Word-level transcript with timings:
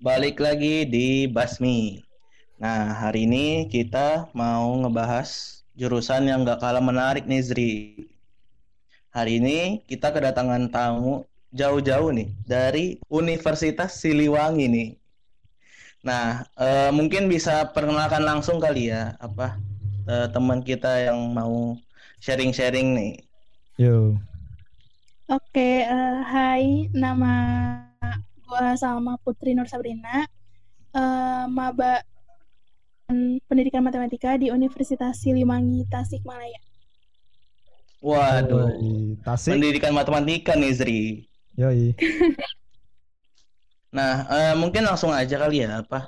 balik 0.00 0.40
lagi 0.40 0.88
di 0.88 1.28
Basmi. 1.28 2.00
Nah, 2.56 2.96
hari 2.96 3.28
ini 3.28 3.68
kita 3.68 4.32
mau 4.32 4.72
ngebahas 4.80 5.60
jurusan 5.76 6.24
yang 6.24 6.48
gak 6.48 6.64
kalah 6.64 6.80
menarik 6.80 7.28
nih, 7.28 7.44
Zri. 7.44 7.72
Hari 9.12 9.44
ini 9.44 9.84
kita 9.84 10.08
kedatangan 10.08 10.72
tamu 10.72 11.28
jauh-jauh 11.52 12.16
nih 12.16 12.32
dari 12.48 12.96
Universitas 13.12 14.00
Siliwangi 14.00 14.66
nih. 14.72 14.90
Nah, 16.00 16.48
eh, 16.56 16.88
mungkin 16.96 17.28
bisa 17.28 17.68
perkenalkan 17.68 18.24
langsung 18.24 18.56
kali 18.56 18.88
ya, 18.88 19.20
apa 19.20 19.60
eh, 20.08 20.32
teman 20.32 20.64
kita 20.64 21.12
yang 21.12 21.20
mau 21.36 21.76
sharing-sharing 22.24 22.96
nih. 22.96 23.14
Yo. 23.76 24.16
Oke, 25.28 25.84
eh, 25.84 26.18
hai, 26.24 26.88
nama 26.96 27.89
gua 28.50 28.74
Salma 28.74 29.14
Putri 29.22 29.54
Nur 29.54 29.70
Sabrina, 29.70 30.26
eh, 30.90 31.44
maba 31.46 32.02
pendidikan 33.46 33.82
matematika 33.82 34.34
di 34.34 34.50
Universitas 34.50 35.22
Siliwangi 35.22 35.86
Tasikmalaya. 35.86 36.58
Waduh, 38.02 38.74
Tasik. 39.22 39.54
pendidikan 39.54 39.94
matematika 39.94 40.58
nih, 40.58 40.72
Zri. 40.74 41.00
Yoi. 41.54 41.94
Nah, 43.90 44.22
eh, 44.30 44.54
mungkin 44.54 44.86
langsung 44.86 45.10
aja 45.10 45.34
kali 45.34 45.66
ya, 45.66 45.82
apa? 45.82 46.06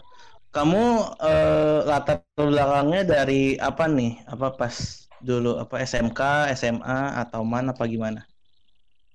Kamu 0.55 0.83
eh, 1.19 1.79
latar 1.83 2.23
belakangnya 2.39 3.03
dari 3.03 3.59
apa 3.59 3.91
nih? 3.91 4.23
Apa 4.31 4.55
pas 4.55 5.03
dulu 5.19 5.59
apa 5.59 5.83
SMK, 5.83 6.55
SMA 6.55 7.19
atau 7.27 7.43
mana 7.43 7.75
apa 7.75 7.83
gimana? 7.91 8.23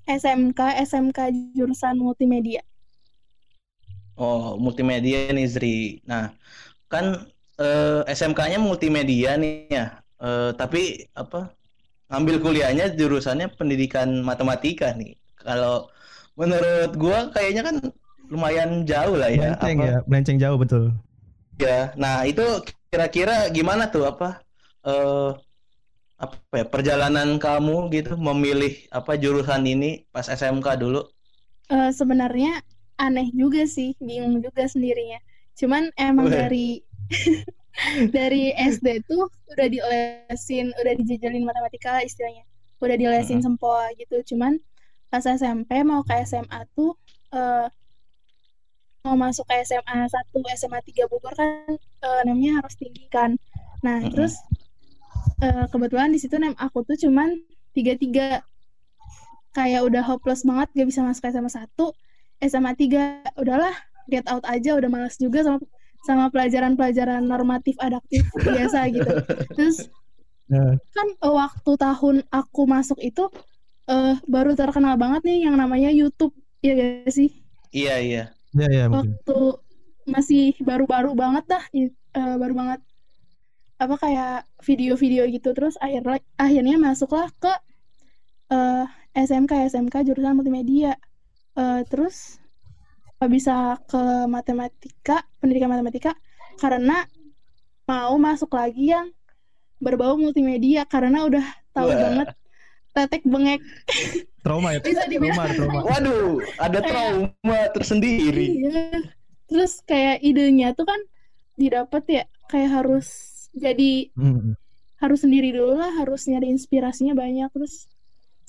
SMK, 0.04 0.84
SMK 0.84 1.32
jurusan 1.56 1.96
multimedia. 1.96 2.60
Oh, 4.18 4.58
multimedia 4.58 5.30
nih 5.38 5.46
Zri. 5.54 6.02
Nah, 6.10 6.34
kan 6.92 7.06
eh, 7.62 8.02
SMK-nya 8.18 8.60
multimedia 8.62 9.38
nih 9.42 9.70
ya. 9.70 9.86
Eh, 10.22 10.50
tapi 10.60 11.06
apa? 11.14 11.54
Ngambil 12.10 12.36
kuliahnya 12.46 12.86
jurusannya 13.00 13.48
pendidikan 13.60 14.10
matematika 14.24 14.96
nih. 15.00 15.14
Kalau 15.38 15.92
menurut 16.40 16.92
gua 16.98 17.30
kayaknya 17.36 17.62
kan 17.68 17.76
lumayan 18.32 18.84
jauh 18.88 19.16
lah 19.22 19.30
ya. 19.32 19.56
Melenceng 19.56 19.78
Apa- 19.80 19.88
ya, 19.90 19.98
melenceng 20.10 20.38
jauh 20.44 20.58
betul. 20.60 20.84
Ya, 21.58 21.90
nah 21.98 22.22
itu 22.30 22.46
kira-kira 22.94 23.50
gimana 23.50 23.90
tuh 23.90 24.06
apa 24.06 24.46
eh 24.86 25.30
apa 26.18 26.36
ya 26.54 26.66
perjalanan 26.66 27.38
kamu 27.38 27.94
gitu 27.94 28.18
memilih 28.18 28.74
apa 28.90 29.18
jurusan 29.22 29.62
ini 29.70 30.06
pas 30.14 30.26
SMK 30.26 30.68
dulu? 30.82 31.02
Eh, 31.70 31.92
sebenarnya 31.92 32.64
aneh 32.98 33.30
juga 33.34 33.64
sih, 33.70 33.94
bingung 34.02 34.42
juga 34.42 34.66
sendirinya. 34.66 35.22
Cuman 35.58 35.90
emang 35.98 36.30
Weh. 36.30 36.36
dari 36.36 36.68
dari 38.18 38.54
SD 38.58 39.06
tuh 39.06 39.30
udah 39.54 39.68
dilesin, 39.70 40.74
udah 40.78 40.94
dijajalin 40.98 41.46
matematika 41.46 42.02
istilahnya. 42.02 42.44
Udah 42.82 42.98
dilesin 42.98 43.42
sempoa 43.42 43.90
gitu. 43.98 44.22
Cuman 44.34 44.58
pas 45.08 45.24
SMP 45.24 45.82
mau 45.86 46.04
ke 46.04 46.14
SMA 46.26 46.68
tuh 46.76 46.98
eh, 47.34 47.68
mau 49.08 49.16
masuk 49.16 49.48
ke 49.48 49.64
SMA 49.64 50.10
1, 50.10 50.36
SMA 50.60 50.80
3 50.84 51.08
Bogor 51.08 51.34
kan 51.38 51.80
eh, 51.80 52.22
namanya 52.26 52.62
harus 52.62 52.76
tinggi 52.76 53.08
kan. 53.08 53.38
Nah, 53.86 54.04
Mm-mm. 54.04 54.12
terus 54.12 54.42
eh, 55.42 55.66
kebetulan 55.70 56.10
di 56.12 56.20
situ 56.20 56.36
nem 56.42 56.54
aku 56.58 56.84
tuh 56.84 56.98
cuman 56.98 57.38
tiga-tiga 57.72 58.42
kayak 59.54 59.86
udah 59.86 60.06
hopeless 60.06 60.46
banget 60.46 60.70
gak 60.74 60.88
bisa 60.90 61.02
masuk 61.02 61.30
SMA 61.30 61.50
1 61.50 61.66
SMA 62.44 62.74
3 62.78 63.38
udahlah 63.42 63.74
get 64.08 64.26
out 64.30 64.44
aja 64.48 64.78
udah 64.78 64.90
malas 64.90 65.18
juga 65.20 65.44
sama 65.44 65.60
sama 66.06 66.32
pelajaran-pelajaran 66.32 67.26
normatif 67.26 67.76
adaptif 67.84 68.24
biasa 68.40 68.88
gitu. 68.94 69.12
Terus 69.58 69.90
Nah, 70.48 70.80
kan 70.96 71.08
eh, 71.12 71.34
waktu 71.34 71.72
tahun 71.76 72.16
aku 72.32 72.62
masuk 72.68 73.00
itu 73.04 73.28
eh 73.88 74.16
baru 74.28 74.52
terkenal 74.56 75.00
banget 75.00 75.24
nih 75.24 75.48
yang 75.48 75.56
namanya 75.56 75.92
YouTube 75.92 76.36
ya 76.64 76.76
gak 76.76 77.12
sih? 77.12 77.32
Iya 77.72 77.96
iya. 78.00 78.24
ya 78.56 78.68
ya 78.72 78.84
mungkin. 78.88 79.16
waktu 79.16 79.40
masih 80.08 80.56
baru-baru 80.64 81.12
banget 81.16 81.44
dah 81.52 81.64
eh, 81.76 81.90
baru 82.16 82.54
banget 82.56 82.80
apa 83.78 83.96
kayak 84.00 84.48
video-video 84.64 85.28
gitu. 85.28 85.52
Terus 85.52 85.76
akhirnya 85.84 86.24
akhirnya 86.40 86.76
masuklah 86.80 87.28
ke 87.44 87.52
eh, 88.56 88.86
SMK 89.20 89.68
SMK 89.68 89.96
jurusan 90.08 90.36
multimedia 90.36 90.96
Eh, 91.58 91.82
terus 91.90 92.38
nggak 93.18 93.32
bisa 93.34 93.56
ke 93.90 94.02
matematika 94.30 95.26
pendidikan 95.42 95.74
matematika 95.74 96.14
karena 96.62 97.02
mau 97.84 98.14
masuk 98.22 98.54
lagi 98.54 98.94
yang 98.94 99.10
berbau 99.82 100.14
multimedia 100.14 100.86
karena 100.86 101.26
udah 101.26 101.42
tahu 101.74 101.90
Wah. 101.90 101.98
banget 101.98 102.28
tetek 102.94 103.24
bengek 103.26 103.62
Trauma 104.42 104.74
ya. 104.74 104.80
Bisa 104.86 105.06
dibilang. 105.06 105.34
Trauma, 105.34 105.54
trauma. 105.54 105.80
Waduh, 105.86 106.30
ada 106.58 106.80
Kayak- 106.80 106.88
trauma 106.88 107.60
tersendiri. 107.74 108.48
Iya. 108.64 108.86
Terus 109.50 109.82
kayak 109.82 110.22
idenya 110.22 110.72
tuh 110.72 110.86
kan 110.86 111.02
didapat 111.58 112.04
ya 112.06 112.24
kayak 112.48 112.70
harus 112.70 113.08
jadi 113.58 114.14
Hmm. 114.14 114.54
harus 114.98 115.26
sendiri 115.26 115.52
dulu 115.52 115.74
lah, 115.78 115.90
harus 115.98 116.30
nyari 116.30 116.54
inspirasinya 116.54 117.18
banyak 117.18 117.50
terus 117.50 117.90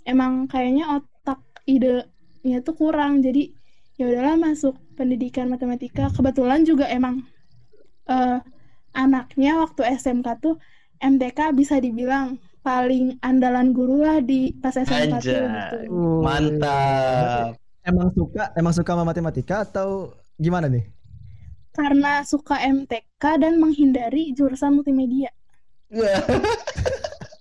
emang 0.04 0.44
kayaknya 0.44 1.00
otak 1.00 1.40
idenya 2.38 2.62
tuh 2.62 2.74
kurang. 2.78 3.20
Jadi 3.20 3.50
ya 3.98 4.06
udahlah 4.06 4.38
masuk 4.38 4.78
pendidikan 4.94 5.50
matematika. 5.50 6.08
Kebetulan 6.14 6.62
juga 6.62 6.86
emang 6.86 7.26
eh, 8.06 8.38
anaknya 8.94 9.58
waktu 9.62 9.82
SMK 9.98 10.28
tuh 10.38 10.56
MTK 10.98 11.54
bisa 11.54 11.78
dibilang 11.78 12.38
paling 12.62 13.18
andalan 13.22 13.70
guru 13.70 14.02
lah 14.02 14.18
di 14.22 14.54
pas 14.58 14.74
SMK 14.74 15.10
tuh 15.10 15.18
Anjay. 15.18 15.34
gitu. 15.46 15.78
Mantap. 16.22 17.58
Emang 17.86 18.12
suka, 18.12 18.52
emang 18.52 18.74
suka 18.76 18.90
sama 18.92 19.04
matematika 19.08 19.64
atau 19.64 20.12
gimana 20.36 20.68
nih? 20.68 20.84
Karena 21.72 22.20
suka 22.26 22.60
MTK 22.60 23.22
dan 23.40 23.56
menghindari 23.56 24.34
jurusan 24.36 24.76
multimedia. 24.76 25.32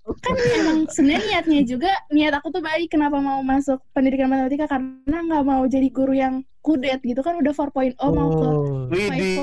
Kan 0.07 0.35
emang 0.55 0.77
sebenarnya 0.87 1.19
niatnya 1.43 1.61
juga 1.63 1.91
niat 2.07 2.31
aku 2.33 2.47
tuh 2.49 2.59
baik 2.59 2.87
kenapa 2.87 3.17
mau 3.17 3.41
masuk 3.41 3.83
pendidikan 3.91 4.27
matematika 4.27 4.65
karena 4.65 4.95
nggak 5.19 5.43
mau 5.43 5.63
jadi 5.63 5.87
guru 5.87 6.13
yang 6.13 6.33
kudet 6.59 6.99
gitu 7.01 7.19
kan 7.19 7.35
udah 7.35 7.51
4.0 7.51 7.95
mau 8.09 8.29
ke 8.29 8.47
Oh, 8.47 8.87
5.0 8.87 8.89
Widih. 8.89 9.35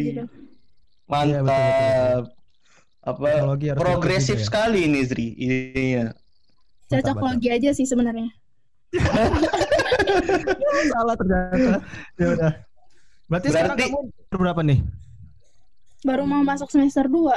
gitu 0.00 0.22
Iya, 1.04 1.42
betul, 1.42 1.42
betul, 1.42 1.42
Mantap. 1.42 2.22
Apa 3.02 3.18
teknologi 3.26 3.66
harus 3.66 3.80
progresif 3.80 4.30
juga 4.32 4.38
ya. 4.38 4.46
sekali 4.46 4.78
ini 4.84 5.00
Zri. 5.02 5.26
Iya. 5.34 6.04
cocok 6.86 7.16
logi 7.18 7.48
aja 7.48 7.70
sih 7.72 7.82
sebenarnya 7.82 8.30
Salah 10.88 11.14
ternyata. 11.14 11.80
Ya 12.14 12.26
udah. 12.30 12.52
Berarti, 13.26 13.46
sekarang 13.48 13.74
Berarti- 13.74 13.90
kamu 13.90 14.00
berapa 14.32 14.60
nih? 14.62 14.78
baru 16.02 16.22
mau 16.24 16.42
masuk 16.42 16.66
semester 16.68 17.06
2 17.06 17.30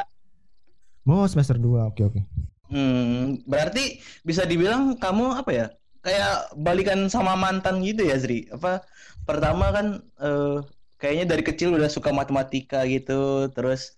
Mau 1.03 1.21
semester 1.25 1.55
2. 1.55 1.85
Oke, 1.87 2.01
oke. 2.03 2.21
Hmm, 2.75 3.39
berarti 3.51 3.79
bisa 4.27 4.43
dibilang 4.43 4.99
kamu 5.03 5.23
apa 5.41 5.51
ya? 5.59 5.65
Kayak 6.05 6.31
balikan 6.65 6.99
sama 7.09 7.33
mantan 7.43 7.75
gitu 7.87 8.01
ya, 8.09 8.15
Zri? 8.19 8.45
Apa 8.55 8.83
pertama 9.27 9.65
kan 9.75 9.87
eh, 10.21 10.59
kayaknya 10.99 11.25
dari 11.31 11.43
kecil 11.49 11.69
udah 11.77 11.89
suka 11.95 12.11
matematika 12.19 12.83
gitu, 12.93 13.47
terus 13.55 13.95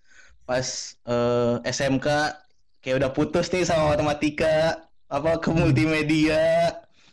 pas 0.47 0.67
eh, 1.09 1.53
SMK 1.75 2.07
kayak 2.81 2.95
udah 3.01 3.11
putus 3.17 3.45
nih 3.53 3.63
sama 3.69 3.83
matematika, 3.97 4.45
apa 5.09 5.29
ke 5.43 5.49
multimedia. 5.59 6.37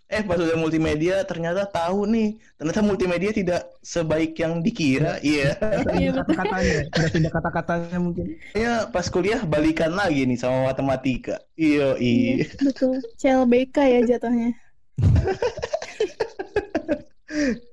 Eh 0.05 0.21
pas 0.21 0.37
udah 0.37 0.61
multimedia 0.61 1.25
ternyata 1.25 1.65
tahu 1.65 2.05
nih, 2.05 2.37
ternyata 2.61 2.85
multimedia 2.85 3.33
tidak 3.33 3.73
sebaik 3.81 4.37
yang 4.37 4.61
dikira. 4.61 5.17
Iya. 5.25 5.57
Iya, 5.97 6.13
betul. 6.13 6.37
Kata-katanya, 6.37 6.81
udah 6.93 7.11
pindah 7.11 7.33
kata-katanya 7.33 7.99
mungkin. 7.99 8.27
Kayaknya 8.53 8.75
pas 8.93 9.07
kuliah 9.09 9.41
balikan 9.49 9.97
lagi 9.97 10.29
nih 10.29 10.37
sama 10.37 10.69
matematika. 10.69 11.41
Iya, 11.57 11.97
iya. 11.97 12.45
Iya, 12.45 12.47
betul 12.61 13.01
CLBK 13.17 13.77
ya 13.81 14.01
jatuhnya 14.05 14.53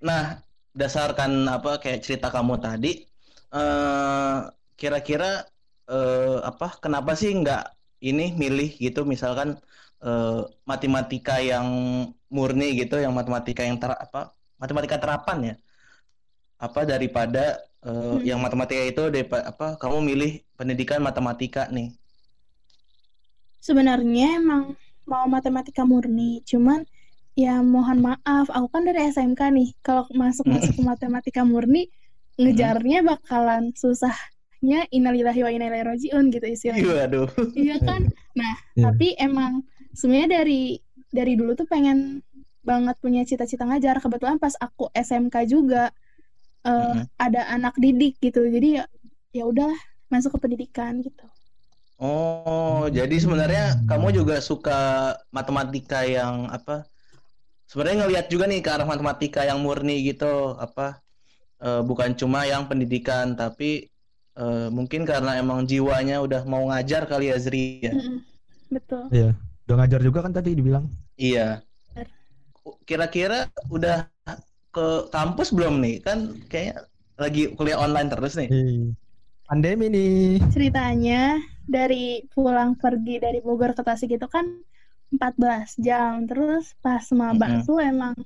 Nah, 0.00 0.40
berdasarkan 0.72 1.44
apa 1.44 1.76
kayak 1.76 2.00
cerita 2.00 2.32
kamu 2.32 2.56
tadi, 2.56 3.04
eh 3.52 4.38
kira-kira 4.80 5.44
eh 5.90 6.38
apa 6.40 6.80
kenapa 6.80 7.12
sih 7.12 7.36
nggak 7.36 7.68
ini 8.00 8.32
milih 8.32 8.80
gitu 8.80 9.04
misalkan 9.04 9.60
eh 10.00 10.40
matematika 10.64 11.38
yang 11.40 11.66
murni 12.28 12.72
gitu, 12.76 12.96
yang 12.96 13.12
matematika 13.12 13.60
yang 13.62 13.76
ter 13.76 13.92
apa 13.92 14.32
matematika 14.56 14.96
terapan 14.96 15.38
ya? 15.44 15.54
Apa 16.56 16.84
daripada 16.84 17.56
eh, 17.80 17.88
Hmm. 17.88 18.20
yang 18.20 18.40
matematika 18.40 18.82
itu 18.84 19.02
daripada 19.08 19.48
apa 19.48 19.76
kamu 19.76 19.98
milih 20.04 20.32
pendidikan 20.56 21.00
matematika 21.00 21.68
nih? 21.68 21.96
sebenarnya 23.60 24.40
emang 24.40 24.72
mau 25.04 25.28
matematika 25.28 25.84
murni 25.84 26.40
cuman 26.48 26.80
ya 27.36 27.60
mohon 27.60 28.00
maaf 28.00 28.48
aku 28.48 28.72
kan 28.72 28.88
dari 28.88 29.12
SMK 29.12 29.40
nih 29.52 29.68
kalau 29.84 30.08
masuk 30.16 30.48
masuk 30.48 30.72
ke 30.76 30.82
matematika 30.82 31.44
murni 31.44 31.92
ngejarnya 32.40 33.04
bakalan 33.04 33.68
susahnya 33.76 34.88
innalillahi 34.88 35.44
wa 35.44 35.50
inna 35.52 35.68
ilaihi 35.68 35.84
rajiun 35.86 36.24
gitu 36.32 36.46
istilahnya. 36.48 36.80
Iya, 36.84 36.96
aduh. 37.04 37.28
Iya 37.52 37.76
kan? 37.84 38.00
Nah, 38.32 38.52
Iya. 38.72 38.84
tapi 38.88 39.06
emang 39.20 39.60
sebenarnya 39.98 40.42
dari 40.42 40.78
dari 41.10 41.32
dulu 41.38 41.52
tuh 41.58 41.66
pengen 41.68 42.22
banget 42.64 42.96
punya 43.02 43.22
cita-cita 43.28 43.64
ngajar. 43.68 43.96
Kebetulan 44.04 44.36
pas 44.42 44.54
aku 44.60 44.90
SMK 44.94 45.36
juga 45.48 45.90
eh, 46.66 46.94
Mm-mm. 46.94 47.08
ada 47.20 47.42
anak 47.56 47.74
didik 47.82 48.18
gitu. 48.22 48.42
Jadi 48.46 48.80
ya 48.80 48.84
ya 49.34 49.44
udahlah 49.50 49.78
masuk 50.12 50.36
ke 50.36 50.38
pendidikan 50.44 51.00
gitu. 51.06 51.26
Oh, 52.00 52.88
jadi 52.88 53.12
sebenarnya 53.20 53.84
kamu 53.84 54.08
juga 54.18 54.40
suka 54.40 54.72
matematika 55.36 56.00
yang 56.08 56.48
apa? 56.48 56.88
Sebenarnya 57.70 57.98
ngelihat 58.06 58.26
juga 58.32 58.44
nih 58.50 58.60
ke 58.64 58.70
arah 58.74 58.88
matematika 58.88 59.40
yang 59.48 59.60
murni 59.64 59.94
gitu, 60.08 60.56
apa? 60.58 61.00
eh, 61.62 61.82
bukan 61.88 62.10
cuma 62.20 62.40
yang 62.52 62.64
pendidikan, 62.70 63.26
tapi 63.38 63.88
eh, 64.38 64.68
mungkin 64.76 65.02
karena 65.10 65.38
emang 65.42 65.64
jiwanya 65.70 66.16
udah 66.26 66.42
mau 66.52 66.62
ngajar 66.70 67.02
kali 67.10 67.32
ya 67.32 67.38
Zri 67.40 67.80
ya. 67.86 67.94
Mm-mm. 67.94 68.24
Betul. 68.70 69.10
Iya. 69.10 69.34
Udah 69.70 69.86
ngajar 69.86 70.02
juga 70.02 70.26
kan 70.26 70.34
tadi 70.34 70.50
dibilang. 70.58 70.90
Iya. 71.14 71.62
Kira-kira 72.82 73.46
udah 73.70 74.02
ke 74.74 74.86
kampus 75.14 75.54
belum 75.54 75.78
nih? 75.78 76.02
Kan 76.02 76.42
kayaknya 76.50 76.90
lagi 77.14 77.54
kuliah 77.54 77.78
online 77.78 78.10
terus 78.10 78.34
nih. 78.34 78.50
Ih, 78.50 78.90
Pandemi 79.46 79.86
nih. 79.86 80.42
Ceritanya 80.50 81.38
dari 81.70 82.26
pulang 82.34 82.74
pergi 82.74 83.22
dari 83.22 83.38
Bogor 83.38 83.78
ke 83.78 83.86
Tasik 83.86 84.10
itu 84.10 84.26
kan 84.26 84.58
14 85.14 85.78
jam. 85.78 86.26
Terus 86.26 86.74
pas 86.82 87.06
maba 87.14 87.46
Mm-mm. 87.46 87.62
tuh 87.62 87.78
emang 87.78 88.18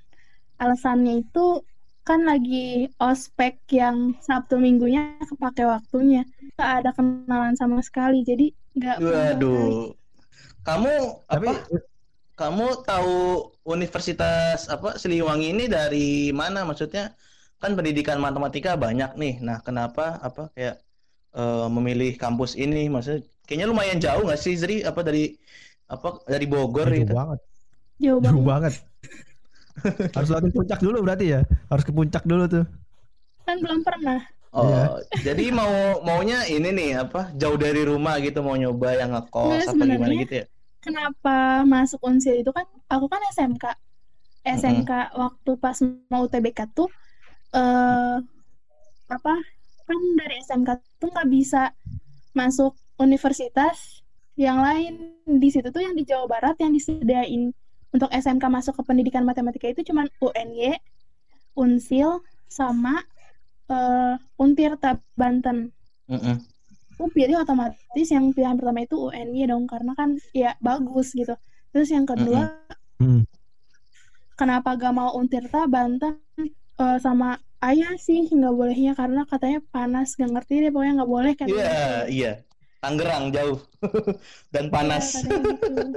alasannya 0.57 1.29
itu 1.29 1.61
kan 2.09 2.25
lagi 2.25 2.89
ospek 2.97 3.61
yang 3.69 4.17
Sabtu 4.25 4.57
minggunya 4.57 5.21
kepake 5.21 5.69
waktunya. 5.69 6.25
Gak 6.57 6.89
ada 6.89 6.91
kenalan 6.97 7.53
sama 7.53 7.85
sekali. 7.85 8.25
Jadi 8.25 8.49
nggak. 8.81 8.97
Waduh. 8.97 9.93
Kamu 10.67 10.93
Tapi 11.29 11.49
apa? 11.49 11.53
Kamu 12.35 12.67
tahu 12.83 13.13
Universitas 13.75 14.67
apa 14.67 14.99
Siliwangi 14.99 15.55
ini 15.55 15.65
dari 15.71 16.35
mana? 16.35 16.67
Maksudnya 16.69 17.15
kan 17.63 17.71
pendidikan 17.79 18.19
matematika 18.19 18.75
banyak 18.85 19.11
nih. 19.23 19.35
Nah, 19.47 19.59
kenapa 19.67 20.19
apa 20.27 20.51
kayak 20.57 20.75
eh, 21.39 21.67
memilih 21.77 22.11
kampus 22.23 22.53
ini? 22.59 22.91
Maksudnya 22.93 23.21
kayaknya 23.47 23.67
lumayan 23.73 23.99
jauh 24.03 24.23
nggak 24.27 24.41
sih 24.45 24.55
Zri? 24.63 24.75
Apa 24.91 25.01
dari 25.09 25.21
apa 25.95 26.07
dari 26.33 26.47
Bogor 26.53 26.89
jauh 26.89 26.99
gitu? 27.01 27.13
banget. 27.19 27.41
Jauh 28.03 28.21
Jauh 28.25 28.43
banget. 28.43 28.45
banget. 28.51 28.75
Harus 30.15 30.29
lewat 30.31 30.45
puncak 30.55 30.79
dulu 30.81 30.99
berarti 31.05 31.27
ya. 31.35 31.41
Harus 31.71 31.85
ke 31.87 31.93
puncak 31.95 32.23
dulu 32.25 32.45
tuh. 32.47 32.65
Kan 33.47 33.57
belum 33.65 33.81
pernah. 33.85 34.19
Oh, 34.55 34.71
Iya. 34.71 34.87
jadi 35.35 35.51
mau 35.51 35.99
maunya 36.07 36.47
ini 36.47 36.71
nih 36.79 36.91
apa 37.03 37.35
jauh 37.35 37.59
dari 37.59 37.83
rumah 37.91 38.15
gitu 38.23 38.39
mau 38.47 38.55
nyoba 38.55 38.95
yang 38.95 39.11
ngekos 39.11 39.67
Nggak, 39.67 39.75
apa 39.75 39.83
gimana 39.91 40.13
gitu 40.23 40.33
ya? 40.41 40.45
Kenapa 40.85 41.65
masuk 41.65 42.05
Unsil 42.05 42.45
itu 42.45 42.53
kan 42.53 42.69
aku 42.93 43.09
kan 43.09 43.25
SMK. 43.33 43.65
SMK 44.45 45.17
waktu 45.17 45.51
pas 45.57 45.81
mau 46.13 46.29
UTBK 46.29 46.69
tuh 46.77 46.93
eh 47.57 48.21
apa 49.09 49.35
kan 49.89 49.99
dari 50.21 50.45
SMK 50.45 50.71
tuh 51.01 51.09
nggak 51.09 51.29
bisa 51.33 51.73
masuk 52.37 52.77
universitas 53.01 54.05
yang 54.35 54.61
lain 54.61 55.17
di 55.25 55.49
situ 55.49 55.71
tuh 55.71 55.81
yang 55.81 55.95
di 55.97 56.05
Jawa 56.05 56.27
Barat 56.27 56.59
yang 56.61 56.75
disediain 56.75 57.55
untuk 57.95 58.11
SMK 58.11 58.45
masuk 58.51 58.75
ke 58.75 58.83
pendidikan 58.83 59.23
matematika 59.23 59.71
itu 59.71 59.87
cuman 59.87 60.11
UNY, 60.19 60.75
Unsil 61.55 62.27
sama 62.51 63.07
eh, 63.71 64.19
Untirta 64.35 64.99
Banten. 65.15 65.71
Mm-mm. 66.11 66.54
Aku 67.05 67.13
pilih 67.13 67.37
otomatis 67.37 68.09
yang 68.09 68.33
pilihan 68.33 68.57
pertama 68.57 68.81
itu 68.81 68.97
UNY 68.97 69.45
dong 69.45 69.69
karena 69.69 69.93
kan 69.93 70.17
ya 70.33 70.57
bagus 70.57 71.13
gitu. 71.13 71.37
Terus 71.69 71.93
yang 71.93 72.09
kedua 72.09 72.65
Hmm. 72.97 73.29
kenapa 74.41 74.73
gak 74.81 74.95
mau 74.97 75.13
Untirta 75.21 75.69
Banten 75.69 76.17
Eh, 76.75 76.99
sama 76.99 77.39
ayah 77.63 77.95
sih 78.01 78.27
nggak 78.27 78.51
bolehnya 78.51 78.99
karena 78.99 79.23
katanya 79.29 79.63
panas 79.71 80.19
gak 80.19 80.27
ngerti 80.27 80.59
deh 80.59 80.71
pokoknya 80.75 80.93
nggak 80.99 81.13
boleh 81.13 81.33
kan 81.39 81.47
Iya, 81.47 82.09
iya. 82.09 82.33
Tangerang 82.83 83.31
jauh 83.31 83.61
dan 84.55 84.73
panas. 84.75 85.21
gitu. 85.23 85.95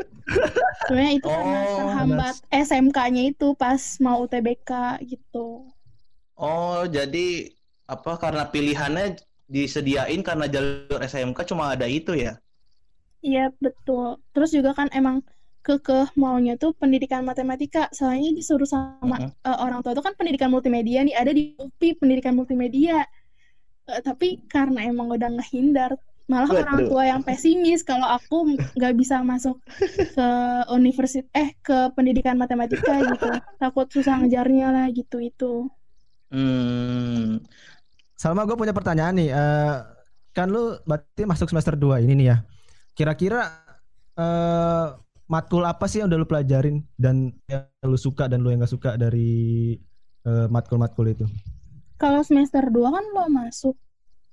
Sebenarnya 0.86 1.14
itu 1.18 1.28
karena 1.28 1.60
Oh, 1.66 1.78
terhambat 1.82 2.36
SMK-nya 2.52 3.24
itu 3.32 3.48
pas 3.56 3.82
mau 4.04 4.22
UTBK 4.28 5.02
gitu. 5.08 5.72
Oh, 6.38 6.86
jadi 6.86 7.50
apa 7.90 8.20
karena 8.22 8.44
pilihannya 8.54 9.18
disediain 9.56 10.22
karena 10.28 10.46
jalur 10.54 11.00
SMK 11.04 11.40
cuma 11.50 11.64
ada 11.74 11.88
itu 11.88 12.12
ya? 12.24 12.32
Iya 13.28 13.42
betul. 13.64 14.06
Terus 14.34 14.50
juga 14.58 14.72
kan 14.80 14.88
emang 15.00 15.18
kekeh 15.66 16.06
maunya 16.22 16.54
tuh 16.62 16.72
pendidikan 16.82 17.22
matematika. 17.30 17.80
Soalnya 17.98 18.30
disuruh 18.38 18.70
sama 18.76 19.16
Mm-mm. 19.16 19.32
eh, 19.48 19.58
orang 19.64 19.80
tua 19.84 19.92
tuh 19.98 20.06
kan 20.08 20.14
pendidikan 20.20 20.50
multimedia 20.54 21.00
nih 21.08 21.16
ada 21.22 21.32
di 21.38 21.42
UPI 21.66 21.88
pendidikan 22.00 22.34
multimedia. 22.40 22.94
Eh, 23.92 24.02
tapi 24.08 24.28
karena 24.54 24.80
emang 24.92 25.08
udah 25.16 25.30
ngehindar, 25.38 25.92
malah 26.32 26.52
orang 26.62 26.80
Waduh. 26.80 26.90
tua 26.90 27.04
yang 27.12 27.22
pesimis 27.28 27.82
kalau 27.90 28.08
aku 28.18 28.36
nggak 28.78 28.94
bisa 29.02 29.16
masuk 29.32 29.58
ke 30.16 30.28
universitas 30.78 31.28
eh 31.42 31.50
ke 31.68 31.78
pendidikan 31.96 32.36
matematika 32.42 32.94
gitu. 33.12 33.28
Takut 33.62 33.88
susah 33.96 34.16
ngejarnya 34.22 34.68
lah 34.76 34.86
gitu 35.00 35.18
itu. 35.30 35.54
Hmm. 36.32 37.38
Salma 38.18 38.44
gue 38.44 38.58
punya 38.58 38.74
pertanyaan 38.74 39.14
nih. 39.14 39.30
Eh, 39.30 39.76
kan 40.34 40.50
lu 40.50 40.78
berarti 40.84 41.24
masuk 41.24 41.50
semester 41.50 41.78
2 41.78 42.02
ini 42.02 42.14
nih 42.18 42.28
ya. 42.34 42.38
Kira-kira 42.98 43.46
eh 44.18 44.88
matkul 45.30 45.62
apa 45.62 45.86
sih 45.86 46.02
yang 46.02 46.10
udah 46.10 46.18
lu 46.18 46.26
pelajarin 46.26 46.82
dan 46.98 47.30
yang 47.46 47.68
lu 47.86 48.00
suka 48.00 48.26
dan 48.26 48.42
lu 48.42 48.50
yang 48.50 48.64
gak 48.66 48.74
suka 48.74 48.98
dari 48.98 49.76
eh, 50.28 50.48
matkul-matkul 50.50 51.06
itu? 51.08 51.26
Kalau 51.96 52.22
semester 52.26 52.68
2 52.68 52.90
kan 52.90 53.06
belum 53.14 53.32
masuk. 53.38 53.78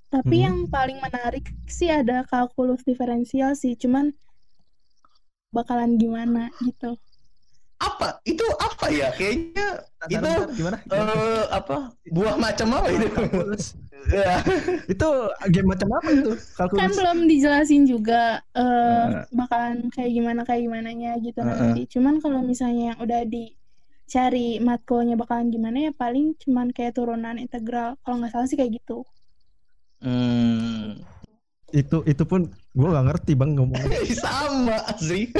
Tapi 0.09 0.37
Mhm. 0.37 0.45
yang 0.45 0.57
paling 0.69 0.97
menarik 1.01 1.45
sih 1.69 1.89
ada 1.89 2.25
kalkulus 2.25 2.81
diferensial 2.85 3.53
sih, 3.53 3.77
cuman 3.77 4.13
bakalan 5.53 5.95
gimana 5.95 6.49
gitu. 6.61 6.97
Apa? 7.75 8.23
Itu 8.23 8.45
apa 8.55 8.87
ya? 8.87 9.11
Kayaknya 9.11 9.67
itu 10.07 10.29
gimana? 10.55 10.77
eh 10.87 11.43
apa? 11.51 11.91
Buah 12.07 12.35
macam 12.39 12.67
apa 12.75 12.87
itu? 12.91 13.07
Ya. 14.05 14.37
itu 14.85 15.09
game 15.49 15.65
macam 15.73 15.89
apa 15.97 16.13
itu? 16.13 16.37
Kan 16.37 16.69
Kalkulus. 16.69 16.93
belum 16.93 17.25
dijelasin 17.25 17.89
juga 17.89 18.37
eh 18.53 18.61
Heeh. 18.61 19.25
bakalan 19.33 19.89
kayak 19.89 20.11
gimana 20.13 20.45
kayak 20.45 20.61
gimananya 20.61 21.17
gitu 21.17 21.41
Heeh. 21.41 21.49
nanti. 21.49 21.89
Cuman 21.89 22.21
kalau 22.21 22.45
misalnya 22.45 22.93
yang 22.93 22.99
udah 23.01 23.25
dicari 23.25 24.61
matkulnya 24.61 25.17
bakalan 25.17 25.49
gimana 25.49 25.89
ya 25.89 25.91
paling 25.97 26.37
cuman 26.37 26.69
kayak 26.69 26.93
turunan 26.93 27.41
integral. 27.41 27.97
Kalau 28.05 28.21
nggak 28.21 28.29
salah 28.29 28.45
sih 28.45 28.53
kayak 28.53 28.77
gitu. 28.77 29.01
Hmm. 30.05 31.01
Itu 31.73 32.05
itu 32.05 32.23
pun 32.23 32.45
gue 32.49 32.87
gak 32.87 33.05
ngerti 33.07 33.31
bang 33.33 33.57
ngomongnya. 33.57 33.89
Sama 34.21 34.77
sih. 34.99 35.31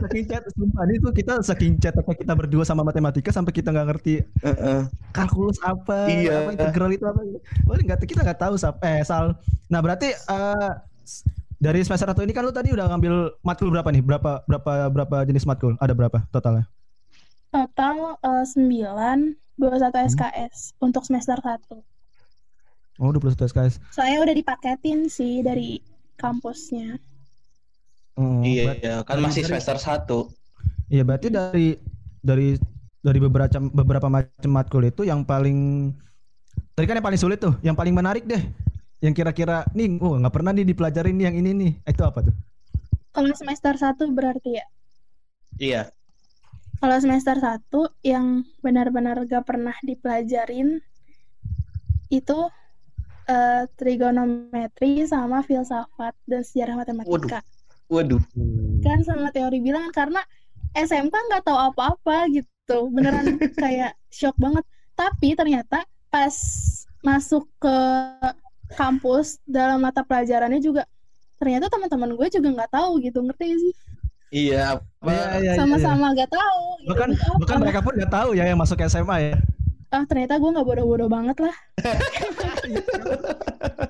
saking 0.00 0.24
chat 0.26 0.42
sumpah 0.56 0.82
ini 0.88 0.96
tuh 0.98 1.12
kita 1.12 1.34
saking 1.44 1.76
chat 1.76 1.92
kita 1.94 2.32
berdua 2.32 2.64
sama 2.64 2.80
matematika 2.80 3.28
sampai 3.28 3.52
kita 3.52 3.68
nggak 3.68 3.88
ngerti 3.92 4.24
Heeh. 4.40 4.88
kalkulus 5.12 5.60
apa, 5.60 6.08
Iya. 6.08 6.48
apa 6.48 6.50
integral 6.56 6.90
itu 6.90 7.04
apa. 7.04 7.20
Oh, 7.68 7.76
nggak 7.76 8.00
kita 8.02 8.24
nggak 8.24 8.40
tahu 8.40 8.56
Sap. 8.56 8.80
Eh 8.80 9.04
Sal. 9.04 9.36
Nah 9.68 9.78
berarti 9.78 10.10
eh, 10.10 10.70
s- 11.04 11.22
dari 11.60 11.84
semester 11.84 12.08
satu 12.08 12.24
ini 12.24 12.32
kan 12.32 12.42
lu 12.42 12.50
tadi 12.50 12.72
udah 12.72 12.88
ngambil 12.88 13.36
matkul 13.44 13.68
berapa 13.68 13.92
nih? 13.92 14.00
Berapa 14.00 14.40
berapa 14.48 14.88
berapa 14.88 15.16
jenis 15.28 15.44
matkul? 15.44 15.76
Ada 15.76 15.92
berapa 15.92 16.24
totalnya? 16.32 16.64
Total 17.52 18.16
eh, 18.16 18.44
9 18.48 19.36
21 19.60 20.16
SKS 20.16 20.72
untuk 20.80 21.04
semester 21.04 21.36
1. 21.36 21.60
Oh 23.00 23.10
21 23.10 23.48
SKS. 23.48 23.80
Soalnya 23.90 24.18
udah 24.20 24.34
dipaketin 24.36 25.08
sih 25.08 25.40
dari 25.40 25.80
kampusnya. 26.14 27.00
Oh, 28.14 28.44
Iya, 28.44 28.76
berarti- 28.76 28.84
iya, 28.84 28.94
kan 29.00 29.16
masih 29.18 29.40
dari- 29.40 29.48
semester 29.56 29.76
1. 29.80 30.18
Iya 30.90 31.02
berarti 31.02 31.26
dari 31.32 31.68
dari 32.20 32.48
dari 33.00 33.18
beberapa 33.18 33.56
beberapa 33.72 34.08
macam 34.12 34.50
matkul 34.52 34.84
itu 34.84 35.08
yang 35.08 35.24
paling 35.24 35.90
tadi 36.76 36.84
kan 36.84 36.98
yang 37.00 37.06
paling 37.06 37.20
sulit 37.20 37.40
tuh, 37.40 37.56
yang 37.64 37.72
paling 37.72 37.96
menarik 37.96 38.28
deh. 38.28 38.42
Yang 39.00 39.24
kira-kira 39.24 39.64
nih, 39.72 39.96
oh 39.96 40.20
nggak 40.20 40.34
pernah 40.34 40.52
nih 40.52 40.68
dipelajarin 40.68 41.16
nih 41.16 41.24
yang 41.32 41.36
ini 41.40 41.50
nih. 41.56 41.72
Eh, 41.88 41.92
Itu 41.96 42.04
apa 42.04 42.20
tuh? 42.20 42.34
Kalau 43.10 43.32
semester 43.32 43.72
1 43.72 44.12
berarti 44.12 44.60
ya. 44.60 44.66
Iya. 45.56 45.82
Kalau 46.76 46.96
semester 47.00 47.36
1 47.36 47.80
yang 48.00 48.40
benar-benar 48.60 49.20
gak 49.24 49.44
pernah 49.44 49.76
dipelajarin 49.84 50.80
itu 52.08 52.38
eh, 53.30 53.62
trigonometri 53.78 55.06
sama 55.06 55.40
filsafat 55.40 56.14
dan 56.26 56.42
sejarah 56.42 56.82
matematika. 56.82 57.40
Waduh. 57.86 58.22
Kan 58.82 59.02
sama 59.02 59.30
teori 59.30 59.62
bilangan 59.62 59.90
karena 59.90 60.22
SMK 60.74 61.14
nggak 61.14 61.42
tahu 61.46 61.58
apa-apa 61.70 62.26
gitu. 62.30 62.90
Beneran 62.90 63.38
kayak 63.62 63.94
shock 64.10 64.34
banget. 64.38 64.66
Tapi 64.94 65.38
ternyata 65.38 65.86
pas 66.10 66.34
masuk 67.00 67.46
ke 67.56 67.76
kampus 68.70 69.40
dalam 69.48 69.82
mata 69.82 70.04
pelajarannya 70.06 70.60
juga 70.62 70.86
ternyata 71.40 71.72
teman-teman 71.72 72.12
gue 72.14 72.28
juga 72.28 72.48
nggak 72.52 72.70
tahu 72.70 73.00
gitu 73.00 73.18
ngerti 73.24 73.44
gak 73.50 73.60
sih 73.64 73.74
Iya, 74.30 74.78
Iya, 74.78 74.78
apa? 74.78 75.10
iya, 75.10 75.24
iya, 75.26 75.38
iya. 75.42 75.52
sama-sama 75.58 76.14
nggak 76.14 76.30
tahu 76.30 76.62
gitu. 76.78 76.88
Bahkan 76.94 77.08
Itu 77.10 77.18
apa? 77.26 77.38
bahkan 77.42 77.58
mereka 77.58 77.80
pun 77.82 77.92
nggak 77.98 78.12
tahu 78.14 78.30
ya 78.38 78.44
yang 78.46 78.58
masuk 78.62 78.78
SMA 78.86 79.16
ya. 79.26 79.36
Ah 79.90 80.02
ternyata 80.06 80.38
gue 80.38 80.50
nggak 80.54 80.66
bodoh-bodoh 80.66 81.08
banget 81.10 81.36
lah 81.42 81.56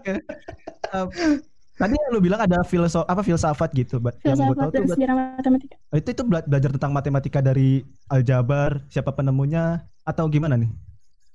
Eh, 0.00 1.06
tadi 1.80 1.94
yang 1.96 2.10
lu 2.12 2.20
bilang 2.20 2.40
ada 2.40 2.60
filsafat 2.64 3.08
apa 3.08 3.22
filsafat 3.24 3.70
gitu, 3.76 4.00
Mbak. 4.00 4.14
Yang 4.24 4.38
gue 4.40 4.46
filsafat 4.48 4.56
tahu 4.56 4.70
dan 4.70 4.80
tuh 4.80 4.84
Mbak, 4.84 4.96
sejarah 4.96 5.16
matematika 5.16 5.76
itu 5.90 6.08
itu 6.12 6.22
bela- 6.24 6.46
belajar 6.46 6.70
tentang 6.76 6.92
matematika 6.92 7.38
dari 7.44 7.84
aljabar, 8.08 8.84
siapa 8.88 9.12
penemunya 9.12 9.84
atau 10.04 10.24
gimana 10.28 10.56
nih? 10.56 10.70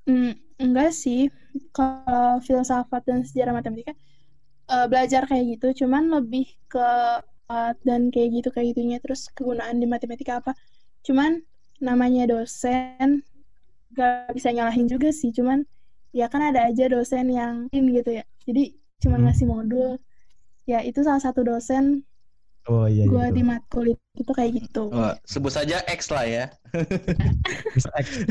Hmm, 0.05 0.33
enggak 0.61 0.91
sih 0.93 1.29
kalau 1.73 2.41
filsafat 2.41 3.01
dan 3.05 3.21
sejarah 3.25 3.53
matematika 3.53 3.93
eh, 4.69 4.85
belajar 4.89 5.25
kayak 5.29 5.57
gitu 5.57 5.85
cuman 5.85 6.09
lebih 6.09 6.49
ke 6.69 6.89
uh, 7.49 7.71
dan 7.85 8.09
kayak 8.09 8.41
gitu 8.41 8.49
kayak 8.53 8.73
gitunya 8.75 8.97
terus 9.01 9.29
kegunaan 9.33 9.77
di 9.77 9.85
matematika 9.89 10.41
apa 10.41 10.51
cuman 11.05 11.41
namanya 11.81 12.25
dosen 12.29 13.21
gak 13.91 14.33
bisa 14.33 14.49
nyalahin 14.49 14.85
juga 14.85 15.09
sih 15.09 15.29
cuman 15.29 15.61
ya 16.09 16.25
kan 16.25 16.41
ada 16.41 16.65
aja 16.65 16.87
dosen 16.87 17.27
yang 17.27 17.67
in 17.69 17.91
gitu 17.91 18.09
ya 18.13 18.23
jadi 18.43 18.71
cuman 18.97 19.19
Hmm. 19.19 19.25
ngasih 19.27 19.45
modul 19.45 19.89
ya 20.63 20.79
itu 20.79 20.99
salah 20.99 21.19
satu 21.19 21.43
dosen 21.43 22.01
Oh 22.65 22.89
iya, 22.89 23.05
iya 23.05 23.05
gue 23.05 23.25
di 23.31 23.43
matkul 23.43 23.85
itu 23.93 24.31
kayak 24.31 24.57
gitu 24.57 24.89
Wah, 24.89 25.13
sebut 25.21 25.53
saja 25.53 25.85
X 25.85 26.09
lah 26.09 26.25
ya. 26.25 26.49
Bisa 27.69 27.93
X. 27.95 28.25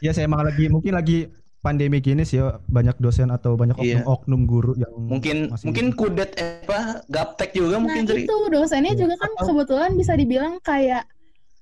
ya 0.00 0.10
saya 0.10 0.26
emang 0.26 0.42
lagi 0.42 0.66
mungkin 0.66 0.90
lagi 0.90 1.30
pandemi 1.60 2.00
gini 2.00 2.24
sih 2.24 2.40
ya, 2.40 2.58
banyak 2.66 2.98
dosen 2.98 3.30
atau 3.30 3.54
banyak 3.54 3.78
Iya. 3.78 4.02
oknum-oknum 4.02 4.42
guru 4.44 4.72
yang 4.74 4.90
Mungkin 4.90 5.36
masih- 5.48 5.66
mungkin 5.66 5.86
kudet 5.92 6.34
eh, 6.34 6.66
apa 6.66 7.06
gaptek 7.06 7.54
juga 7.54 7.76
Nah 7.76 7.82
mungkin 7.84 8.02
Zri. 8.04 8.24
itu 8.24 8.36
dosennya 8.48 8.90
Iya. 8.90 9.00
juga 9.00 9.14
kan 9.16 9.30
Atau- 9.32 9.46
kebetulan 9.46 9.90
bisa 9.94 10.12
dibilang 10.14 10.54
kayak 10.60 11.06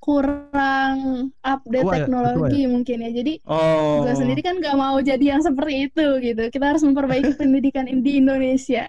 kurang 0.09 0.97
update 1.45 1.85
Tua 1.85 1.93
ya, 1.93 1.99
teknologi 2.01 2.63
mungkin 2.65 2.97
ya. 3.05 3.11
Jadi 3.13 3.33
Oh. 3.45 4.09
gue 4.09 4.17
sendiri 4.17 4.41
kan 4.41 4.57
gak 4.57 4.73
mau 4.73 4.97
jadi 4.99 5.37
yang 5.37 5.45
seperti 5.45 5.93
itu 5.93 6.07
gitu. 6.25 6.43
Kita 6.49 6.73
harus 6.73 6.81
memperbaiki 6.81 7.37
pendidikan 7.41 7.85
di 7.85 8.13
Indonesia. 8.17 8.89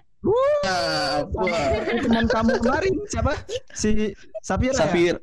Ah, 0.64 1.24
wah. 1.28 1.68
teman 1.84 2.24
kamu 2.24 2.52
kemarin 2.60 2.92
siapa? 3.08 3.32
Si 3.72 4.16
Sapira. 4.40 4.72
ya? 4.72 4.80
Safir. 4.80 5.14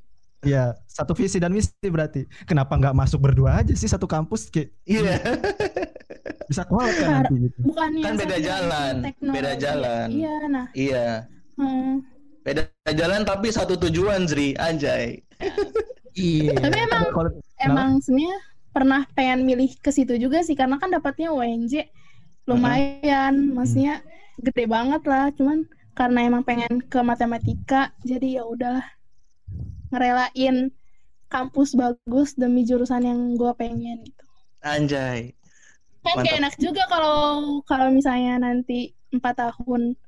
Iya, 0.46 0.78
satu 0.86 1.18
visi 1.18 1.42
dan 1.42 1.50
misi 1.50 1.74
berarti. 1.84 2.30
Kenapa 2.46 2.78
nggak 2.78 2.94
masuk 2.94 3.18
berdua 3.20 3.66
aja 3.66 3.74
sih 3.74 3.90
satu 3.90 4.06
kampus 4.06 4.54
kayak 4.54 4.70
Iya. 4.86 5.18
bisa 6.46 6.62
kolab 6.64 6.94
kan 6.94 7.10
nanti 7.26 7.34
gitu. 7.42 7.58
Kan 7.74 8.16
beda 8.16 8.38
jalan, 8.38 8.94
teknologi. 9.02 9.36
beda 9.36 9.54
jalan. 9.58 10.08
Iya, 10.14 10.34
nah. 10.48 10.66
Iya. 10.78 11.08
hmm. 11.58 12.17
Beda 12.48 12.64
jalan 12.96 13.28
tapi 13.28 13.52
satu 13.52 13.76
tujuan 13.76 14.24
Zri, 14.24 14.56
anjay. 14.56 15.20
Iya. 16.16 16.56
Tapi 16.56 16.80
emang 16.80 17.04
emang 17.60 17.90
sebenarnya 18.00 18.40
pernah 18.72 19.02
pengen 19.12 19.44
milih 19.44 19.76
ke 19.84 19.92
situ 19.92 20.16
juga 20.16 20.40
sih 20.48 20.56
karena 20.56 20.80
kan 20.80 20.88
dapatnya 20.88 21.36
UNJ 21.36 21.92
lumayan, 22.48 23.52
maksudnya 23.52 24.00
gede 24.40 24.64
banget 24.64 25.04
lah. 25.04 25.28
Cuman 25.36 25.68
karena 25.92 26.20
emang 26.24 26.48
pengen 26.48 26.80
ke 26.88 27.04
matematika, 27.04 27.92
jadi 28.08 28.40
ya 28.40 28.44
udahlah 28.48 28.88
ngerelain 29.92 30.72
kampus 31.28 31.76
bagus 31.76 32.32
demi 32.40 32.64
jurusan 32.64 33.04
yang 33.04 33.36
gue 33.36 33.52
pengen 33.60 34.08
gitu. 34.08 34.24
Anjay. 34.64 35.36
Kan 36.08 36.24
kayak 36.24 36.40
enak 36.40 36.56
juga 36.56 36.88
kalau 36.88 37.60
kalau 37.68 37.92
misalnya 37.92 38.40
nanti 38.40 38.96
empat 39.12 39.36
tahun 39.36 40.00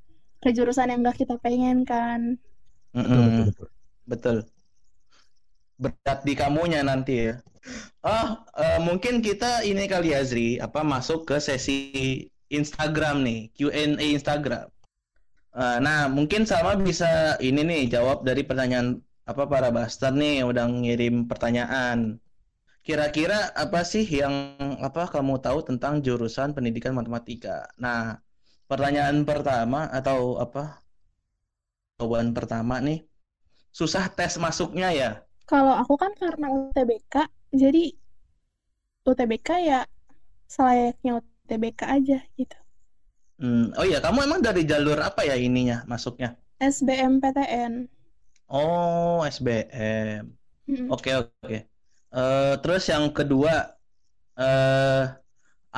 ke 0.43 0.49
jurusan 0.55 0.89
yang 0.91 1.01
gak 1.07 1.17
kita 1.21 1.35
pengen 1.45 1.77
kan. 1.87 2.21
betul, 3.01 3.21
betul, 3.27 3.43
Mm-mm. 3.43 3.45
betul. 3.47 3.67
Betul. 4.09 4.37
Berat 5.79 6.19
di 6.27 6.33
kamunya 6.35 6.81
nanti 6.83 7.13
ya. 7.29 7.33
Oh, 8.03 8.27
eh, 8.63 8.79
mungkin 8.87 9.19
kita 9.27 9.63
ini 9.67 9.83
kali 9.91 10.15
ya 10.15 10.21
Zri, 10.23 10.59
apa 10.59 10.81
masuk 10.93 11.27
ke 11.29 11.37
sesi 11.43 11.77
Instagram 12.49 13.15
nih, 13.27 13.39
Q&A 13.55 14.05
Instagram. 14.15 14.67
Eh, 15.59 15.77
nah, 15.85 16.07
mungkin 16.17 16.41
sama 16.51 16.71
bisa 16.79 17.35
ini 17.41 17.61
nih 17.65 17.81
jawab 17.93 18.17
dari 18.27 18.41
pertanyaan 18.49 19.01
apa 19.29 19.43
para 19.51 19.69
baster 19.77 20.11
nih 20.13 20.41
yang 20.41 20.47
udah 20.53 20.65
ngirim 20.69 21.15
pertanyaan. 21.29 21.97
Kira-kira 22.85 23.53
apa 23.53 23.79
sih 23.85 24.05
yang 24.21 24.33
apa 24.81 25.05
kamu 25.13 25.33
tahu 25.45 25.59
tentang 25.69 26.01
jurusan 26.05 26.49
pendidikan 26.57 26.93
matematika? 26.97 27.69
Nah, 27.77 28.17
pertanyaan 28.69 29.17
pertama 29.29 29.79
atau 29.97 30.19
apa? 30.43 30.63
Jawaban 31.99 32.27
pertama 32.37 32.75
nih, 32.87 32.99
susah 33.79 34.05
tes 34.17 34.33
masuknya 34.43 34.89
ya? 35.01 35.09
Kalau 35.49 35.73
aku 35.81 35.93
kan 36.01 36.11
karena 36.21 36.47
UTBK, 36.53 37.13
jadi 37.51 37.83
UTBK 39.09 39.49
ya 39.69 39.79
selayaknya 40.53 41.11
UTBK 41.19 41.81
aja 41.97 42.17
gitu. 42.39 42.57
Hmm, 43.39 43.71
oh 43.79 43.85
iya, 43.87 43.97
kamu 44.03 44.19
emang 44.27 44.41
dari 44.43 44.61
jalur 44.67 44.99
apa 44.99 45.21
ya 45.23 45.35
ininya 45.39 45.87
masuknya? 45.87 46.35
SBMPTN. 46.59 47.73
Oh, 48.49 49.23
SBM. 49.23 50.23
Oke, 50.91 51.09
oke. 51.21 51.57
Eh, 52.09 52.53
terus 52.61 52.83
yang 52.91 53.05
kedua, 53.17 53.53
eh 54.39 55.01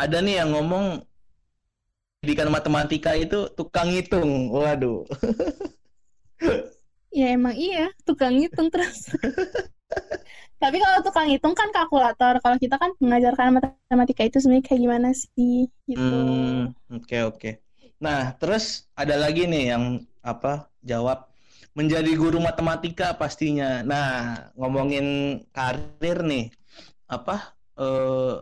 ada 0.01 0.17
nih 0.25 0.35
yang 0.41 0.49
ngomong 0.55 0.85
pendidikan 2.21 2.53
matematika 2.53 3.17
itu 3.17 3.49
tukang 3.57 3.89
hitung. 3.89 4.53
Waduh. 4.53 5.03
Ya 7.11 7.35
emang 7.35 7.59
iya, 7.59 7.91
tukang 8.07 8.39
hitung 8.39 8.71
terus. 8.71 9.11
Tapi 10.63 10.79
kalau 10.79 11.03
tukang 11.03 11.27
hitung 11.27 11.51
kan 11.51 11.67
kalkulator. 11.75 12.39
Kalau 12.39 12.55
kita 12.55 12.79
kan 12.79 12.95
mengajarkan 13.03 13.51
matematika 13.59 14.23
itu 14.23 14.39
sebenarnya 14.39 14.63
kayak 14.71 14.79
gimana 14.79 15.09
sih 15.11 15.67
gitu. 15.91 15.99
Hmm, 15.99 16.71
oke, 16.87 17.17
oke. 17.35 17.59
Nah, 17.99 18.31
terus 18.39 18.87
ada 18.95 19.19
lagi 19.19 19.43
nih 19.43 19.75
yang 19.75 20.07
apa? 20.23 20.71
Jawab 20.79 21.27
menjadi 21.75 22.15
guru 22.15 22.39
matematika 22.39 23.11
pastinya. 23.19 23.83
Nah, 23.83 24.47
ngomongin 24.55 25.43
karir 25.51 26.23
nih, 26.23 26.47
apa 27.11 27.59
eh 27.75 28.39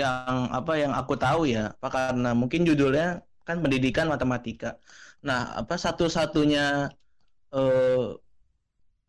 yang 0.00 0.38
apa 0.58 0.72
yang 0.82 0.92
aku 1.00 1.14
tahu 1.22 1.40
ya, 1.54 1.60
apa 1.76 1.88
karena 1.96 2.28
mungkin 2.40 2.60
judulnya 2.68 3.04
kan 3.46 3.56
pendidikan 3.64 4.06
matematika. 4.12 4.66
Nah, 5.26 5.38
apa 5.60 5.74
satu-satunya 5.84 6.60
eh 7.56 8.06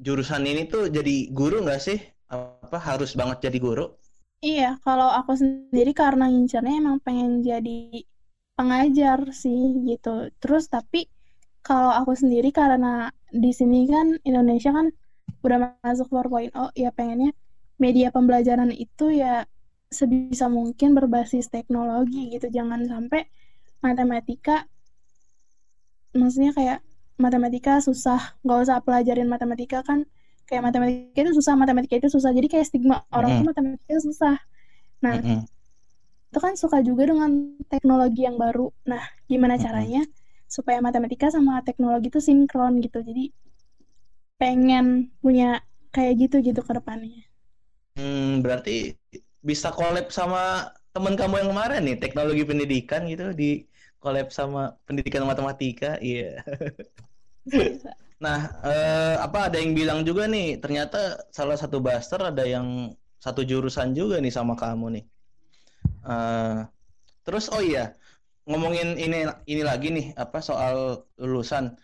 jurusan 0.06 0.44
ini 0.52 0.62
tuh 0.74 0.84
jadi 0.96 1.12
guru 1.38 1.56
nggak 1.66 1.82
sih? 1.88 1.98
Apa 2.34 2.78
harus 2.88 3.10
banget 3.20 3.38
jadi 3.46 3.58
guru? 3.66 3.84
Iya, 4.46 4.66
kalau 4.86 5.10
aku 5.20 5.32
sendiri 5.42 5.92
karena 6.02 6.24
ngincernya 6.32 6.74
emang 6.82 6.98
pengen 7.06 7.32
jadi 7.50 7.70
pengajar 8.58 9.20
sih 9.44 9.60
gitu. 9.90 10.10
Terus 10.42 10.64
tapi 10.76 10.98
kalau 11.68 11.92
aku 12.00 12.14
sendiri 12.22 12.50
karena 12.60 12.88
di 13.44 13.50
sini 13.60 13.78
kan 13.94 14.08
Indonesia 14.30 14.72
kan 14.78 14.88
udah 15.46 15.58
masuk 15.86 16.08
4.0 16.14 16.70
ya 16.84 16.90
pengennya 16.98 17.30
media 17.84 18.08
pembelajaran 18.16 18.72
itu 18.86 19.06
ya 19.22 19.46
sebisa 19.92 20.46
mungkin 20.52 20.90
berbasis 20.98 21.48
teknologi 21.54 22.34
gitu. 22.34 22.48
Jangan 22.58 22.82
sampai 22.92 23.22
matematika 23.86 24.66
maksudnya 26.20 26.52
kayak 26.58 26.78
matematika 27.24 27.72
susah, 27.88 28.20
nggak 28.44 28.60
usah 28.64 28.78
pelajarin 28.86 29.28
matematika 29.34 29.78
kan 29.88 30.00
kayak 30.48 30.64
matematika 30.68 31.20
itu 31.26 31.34
susah, 31.40 31.54
matematika 31.62 31.96
itu 32.00 32.10
susah. 32.16 32.32
Jadi 32.38 32.48
kayak 32.52 32.66
stigma 32.70 32.96
orang 33.18 33.32
tuh 33.38 33.44
Mm-mm. 33.44 33.50
matematika 33.50 33.96
susah. 34.08 34.36
Nah, 35.06 35.14
Mm-mm. 35.14 35.48
itu 36.32 36.40
kan 36.46 36.54
suka 36.62 36.78
juga 36.88 37.04
dengan 37.12 37.32
teknologi 37.72 38.22
yang 38.28 38.38
baru. 38.44 38.68
Nah, 38.92 39.04
gimana 39.32 39.56
caranya 39.64 40.02
supaya 40.56 40.80
matematika 40.88 41.28
sama 41.36 41.54
teknologi 41.68 42.08
itu 42.12 42.20
sinkron 42.28 42.74
gitu. 42.86 43.00
Jadi 43.10 43.24
pengen 44.42 44.86
punya 45.22 45.48
kayak 45.94 46.14
gitu 46.22 46.36
gitu 46.48 46.62
ke 46.68 46.72
depannya. 46.78 47.22
Hmm, 47.98 48.46
berarti 48.46 48.94
bisa 49.44 49.70
collab 49.74 50.10
sama 50.14 50.74
teman 50.96 51.14
kamu 51.14 51.46
yang 51.46 51.50
kemarin 51.54 51.82
nih, 51.86 51.98
teknologi 52.02 52.44
pendidikan 52.46 53.06
gitu 53.06 53.34
di 53.34 53.66
collab 54.02 54.34
sama 54.34 54.74
pendidikan 54.90 55.26
matematika. 55.26 55.98
Iya. 56.02 56.42
Bisa. 57.46 57.92
Nah, 58.18 58.50
eh, 58.66 59.16
apa 59.22 59.46
ada 59.46 59.62
yang 59.62 59.78
bilang 59.78 60.02
juga 60.02 60.26
nih, 60.26 60.58
ternyata 60.58 61.22
salah 61.30 61.54
satu 61.54 61.78
buster 61.78 62.18
ada 62.18 62.42
yang 62.50 62.90
satu 63.22 63.46
jurusan 63.46 63.94
juga 63.94 64.18
nih 64.18 64.34
sama 64.34 64.58
kamu 64.58 64.98
nih. 64.98 65.06
Eh, 66.02 66.58
terus 67.22 67.46
oh 67.54 67.62
iya, 67.62 67.94
ngomongin 68.50 68.98
ini 68.98 69.30
ini 69.46 69.62
lagi 69.62 69.94
nih, 69.94 70.18
apa 70.18 70.42
soal 70.42 71.06
lulusan. 71.22 71.78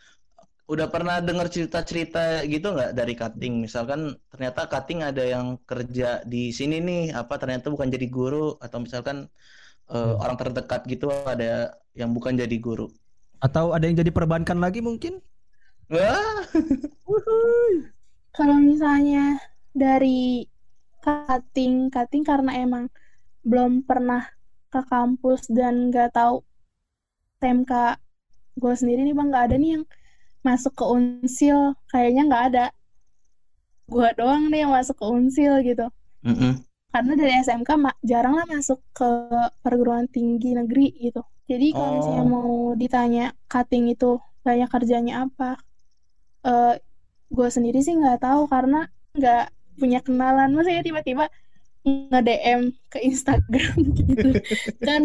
Udah 0.71 0.87
pernah 0.93 1.15
dengar 1.27 1.47
cerita-cerita 1.51 2.19
gitu 2.53 2.67
nggak 2.75 2.91
dari 2.99 3.13
cutting? 3.19 3.53
Misalkan 3.65 4.15
ternyata 4.31 4.61
cutting 4.71 4.99
ada 5.09 5.23
yang 5.33 5.47
kerja 5.69 6.23
di 6.23 6.37
sini 6.57 6.75
nih, 6.87 7.01
apa 7.19 7.33
ternyata 7.41 7.67
bukan 7.73 7.89
jadi 7.95 8.07
guru 8.07 8.55
atau 8.65 8.77
misalkan 8.85 9.17
Hmm. 10.03 10.23
orang 10.23 10.37
terdekat 10.41 10.81
gitu 10.91 11.05
ada 11.33 11.43
yang 11.99 12.11
bukan 12.17 12.33
jadi 12.41 12.57
guru. 12.65 12.87
Atau 13.45 13.65
ada 13.77 13.85
yang 13.87 13.97
jadi 14.01 14.09
perbankan 14.17 14.57
lagi 14.63 14.79
mungkin? 14.81 15.13
Wah, 15.89 16.43
Kalau 18.35 18.57
misalnya 18.69 19.37
dari 19.73 20.45
cutting, 21.03 21.73
cutting 21.93 22.23
karena 22.25 22.51
emang 22.65 22.85
belum 23.49 23.71
pernah 23.89 24.23
ke 24.73 24.81
kampus 24.91 25.41
dan 25.57 25.73
nggak 25.91 26.09
tahu 26.17 26.35
TMK 27.41 27.73
gue 28.61 28.73
sendiri 28.81 29.01
nih 29.07 29.15
bang 29.17 29.27
nggak 29.31 29.45
ada 29.49 29.55
nih 29.61 29.71
yang 29.79 29.85
masuk 30.47 30.73
ke 30.79 30.85
unsil 30.85 31.57
kayaknya 31.91 32.21
nggak 32.29 32.43
ada 32.51 32.65
gue 33.87 34.07
doang 34.19 34.47
nih 34.51 34.63
yang 34.63 34.71
masuk 34.73 34.95
ke 34.95 35.05
unsil 35.05 35.53
gitu 35.63 35.85
Mm-mm. 36.23 36.51
karena 36.93 37.13
dari 37.19 37.31
SMK 37.43 37.69
ma- 37.75 37.99
jarang 38.03 38.33
lah 38.39 38.45
masuk 38.47 38.79
ke 38.95 39.07
perguruan 39.63 40.07
tinggi 40.07 40.55
negeri 40.55 40.87
gitu 40.99 41.21
jadi 41.51 41.67
kalau 41.75 41.89
misalnya 41.99 42.23
Oh. 42.23 42.31
mau 42.31 42.51
ditanya 42.79 43.25
cutting 43.51 43.91
itu 43.91 44.19
banyak 44.43 44.69
kerjanya 44.71 45.27
apa 45.27 45.59
eh 46.47 46.75
gue 47.31 47.47
sendiri 47.51 47.79
sih 47.83 47.95
nggak 47.99 48.23
tahu 48.23 48.47
karena 48.47 48.87
nggak 49.17 49.43
punya 49.79 49.99
kenalan 50.05 50.49
maksudnya 50.53 50.83
tiba-tiba 50.85 51.25
nge-DM 51.83 52.61
ke 52.87 52.99
Instagram 53.03 53.75
gitu 53.99 54.29
kan 54.87 55.01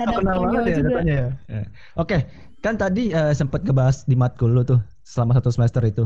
ada 0.00 0.16
follow 0.24 0.64
ya 0.64 0.76
juga 0.80 1.00
ya. 1.04 1.24
Ya. 1.52 1.62
Oke, 2.00 2.16
kan 2.64 2.74
tadi 2.74 3.14
eh, 3.14 3.32
sempat 3.34 3.62
ngebahas 3.62 4.04
di 4.04 4.14
matkul 4.18 4.50
lu 4.52 4.62
tuh 4.66 4.80
selama 5.06 5.36
satu 5.38 5.50
semester 5.54 5.82
itu. 5.86 6.04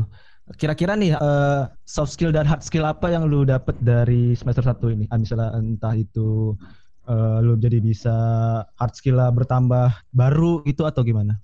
Kira-kira 0.59 0.93
nih 0.99 1.15
eh, 1.15 1.63
soft 1.87 2.13
skill 2.13 2.33
dan 2.35 2.45
hard 2.45 2.63
skill 2.63 2.85
apa 2.85 3.09
yang 3.09 3.25
lu 3.25 3.47
dapet 3.47 3.77
dari 3.81 4.35
semester 4.37 4.63
satu 4.63 4.91
ini? 4.91 5.07
Ah, 5.09 5.17
misalnya 5.17 5.55
entah 5.57 5.95
itu 5.97 6.53
eh, 7.09 7.37
lu 7.41 7.57
jadi 7.57 7.79
bisa 7.79 8.15
hard 8.77 8.93
skill 8.93 9.17
lah 9.17 9.29
bertambah 9.31 10.11
baru 10.13 10.61
gitu 10.67 10.83
atau 10.85 11.01
gimana? 11.01 11.39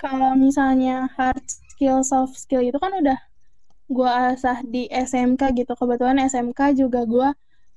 kalau 0.00 0.32
misalnya 0.32 1.12
hard 1.12 1.44
skill 1.44 2.00
soft 2.00 2.40
skill 2.40 2.64
itu 2.64 2.80
kan 2.80 2.96
udah 2.96 3.20
gue 3.92 4.10
asah 4.32 4.64
di 4.64 4.88
SMK 4.88 5.52
gitu 5.60 5.76
kebetulan 5.76 6.16
SMK 6.24 6.72
juga 6.72 7.04
gue 7.04 7.28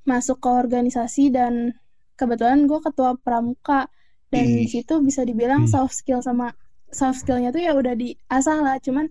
masuk 0.08 0.40
ke 0.40 0.48
organisasi 0.48 1.36
dan 1.36 1.76
kebetulan 2.16 2.64
gue 2.64 2.80
ketua 2.80 3.20
pramuka 3.20 3.92
dan 4.32 4.48
di 4.48 4.66
situ 4.72 5.04
bisa 5.04 5.28
dibilang 5.28 5.68
soft 5.68 6.00
skill 6.00 6.24
sama 6.24 6.56
soft 6.94 7.26
skillnya 7.26 7.50
tuh 7.50 7.62
ya 7.62 7.74
udah 7.74 7.94
diasah 7.98 8.58
lah. 8.62 8.78
Cuman 8.80 9.10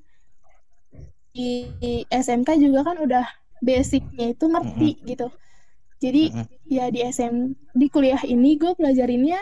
di, 1.33 1.67
di 1.83 1.93
SMK 2.09 2.49
juga 2.61 2.87
kan 2.87 2.97
udah 3.03 3.25
basicnya 3.63 4.35
itu 4.35 4.45
ngerti 4.47 4.91
gitu. 5.07 5.29
Jadi 6.03 6.35
Mm-mm. 6.35 6.47
ya 6.67 6.91
di 6.91 6.99
SM 7.07 7.55
di 7.79 7.87
kuliah 7.87 8.19
ini 8.27 8.59
gue 8.59 8.75
pelajarinnya 8.75 9.39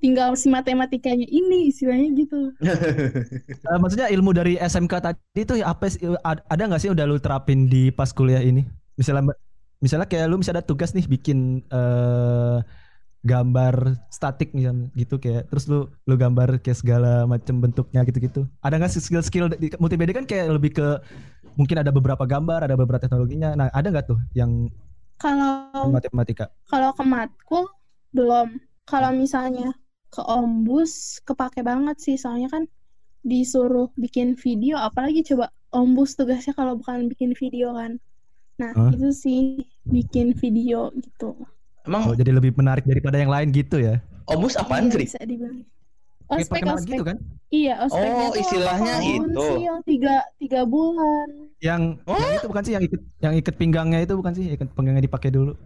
tinggal 0.00 0.32
si 0.36 0.48
matematikanya 0.48 1.24
ini 1.28 1.72
istilahnya 1.72 2.08
gitu. 2.16 2.40
Eh, 3.70 3.78
maksudnya 3.78 4.08
ilmu 4.10 4.32
dari 4.32 4.56
SMK 4.56 4.92
tadi 4.98 5.40
itu 5.40 5.60
apa 5.60 5.86
ada 6.48 6.62
nggak 6.66 6.80
sih 6.80 6.90
udah 6.90 7.04
lu 7.06 7.20
terapin 7.20 7.68
di 7.68 7.92
pas 7.92 8.10
kuliah 8.12 8.40
ini? 8.44 8.64
Misalnya 8.96 9.32
misalnya 9.80 10.08
kayak 10.08 10.26
lu 10.28 10.36
misalnya 10.40 10.64
ada 10.64 10.68
tugas 10.68 10.92
nih 10.92 11.06
bikin 11.08 11.64
eh, 11.64 12.58
gambar 13.20 14.00
statik 14.08 14.56
misalnya 14.56 14.88
gitu 14.96 15.20
kayak 15.20 15.52
terus 15.52 15.68
lu 15.68 15.92
lu 16.08 16.14
gambar 16.16 16.56
kayak 16.64 16.80
segala 16.80 17.28
macam 17.28 17.60
bentuknya 17.60 18.00
gitu-gitu. 18.08 18.48
Ada 18.64 18.80
nggak 18.80 18.92
sih 18.96 19.04
skill-skill 19.04 19.52
di 19.60 19.68
multimedia 19.76 20.16
kan 20.16 20.24
kayak 20.24 20.48
lebih 20.56 20.72
ke 20.80 20.88
mungkin 21.60 21.84
ada 21.84 21.92
beberapa 21.92 22.24
gambar, 22.24 22.64
ada 22.64 22.76
beberapa 22.80 23.00
teknologinya. 23.02 23.52
Nah, 23.52 23.68
ada 23.76 23.92
nggak 23.92 24.06
tuh 24.08 24.20
yang 24.32 24.72
kalau 25.20 25.92
matematika? 25.92 26.48
Kalau 26.64 26.96
ke 26.96 27.04
matkul 27.04 27.68
belum. 28.16 28.56
Kalau 28.88 29.12
misalnya 29.12 29.76
ke 30.10 30.24
ombus 30.24 31.22
kepake 31.22 31.62
banget 31.62 32.00
sih 32.02 32.16
soalnya 32.18 32.50
kan 32.50 32.64
disuruh 33.20 33.92
bikin 34.00 34.34
video 34.34 34.80
apalagi 34.80 35.22
coba 35.22 35.52
ombus 35.70 36.16
tugasnya 36.16 36.56
kalau 36.56 36.80
bukan 36.80 37.06
bikin 37.12 37.36
video 37.36 37.76
kan. 37.76 38.00
Nah, 38.58 38.72
Hah? 38.72 38.90
itu 38.96 39.12
sih 39.12 39.40
bikin 39.84 40.32
video 40.34 40.88
gitu. 40.96 41.36
Oh, 41.90 41.98
Emang 42.06 42.14
jadi 42.14 42.30
lebih 42.30 42.54
menarik 42.54 42.86
daripada 42.86 43.18
yang 43.18 43.28
lain 43.28 43.50
gitu 43.50 43.82
ya. 43.82 43.98
apaan 44.30 44.86
Iya, 44.86 44.94
Sri? 44.94 45.04
bisa 45.10 45.20
dibilang. 45.26 45.66
Kayak 46.30 46.46
Ospek, 46.46 46.62
ospek. 46.62 46.86
gitu 46.86 47.02
kan? 47.02 47.16
Iya, 47.50 47.74
ospeknya 47.82 48.26
Oh, 48.30 48.38
istilahnya 48.38 48.94
itu. 49.02 49.42
sih 49.42 49.62
yang 49.66 49.80
tiga, 49.82 50.14
tiga 50.38 50.60
bulan. 50.62 51.28
Yang, 51.58 51.82
yang 52.06 52.30
itu 52.38 52.46
bukan 52.46 52.62
sih 52.62 52.72
yang 52.78 52.84
ikat 52.86 53.02
yang 53.18 53.34
ikat 53.34 53.54
pinggangnya 53.58 53.98
itu 54.06 54.14
bukan 54.14 54.32
sih 54.32 54.46
ikat 54.54 54.70
pinggangnya 54.70 55.02
dipakai 55.02 55.34
dulu. 55.34 55.58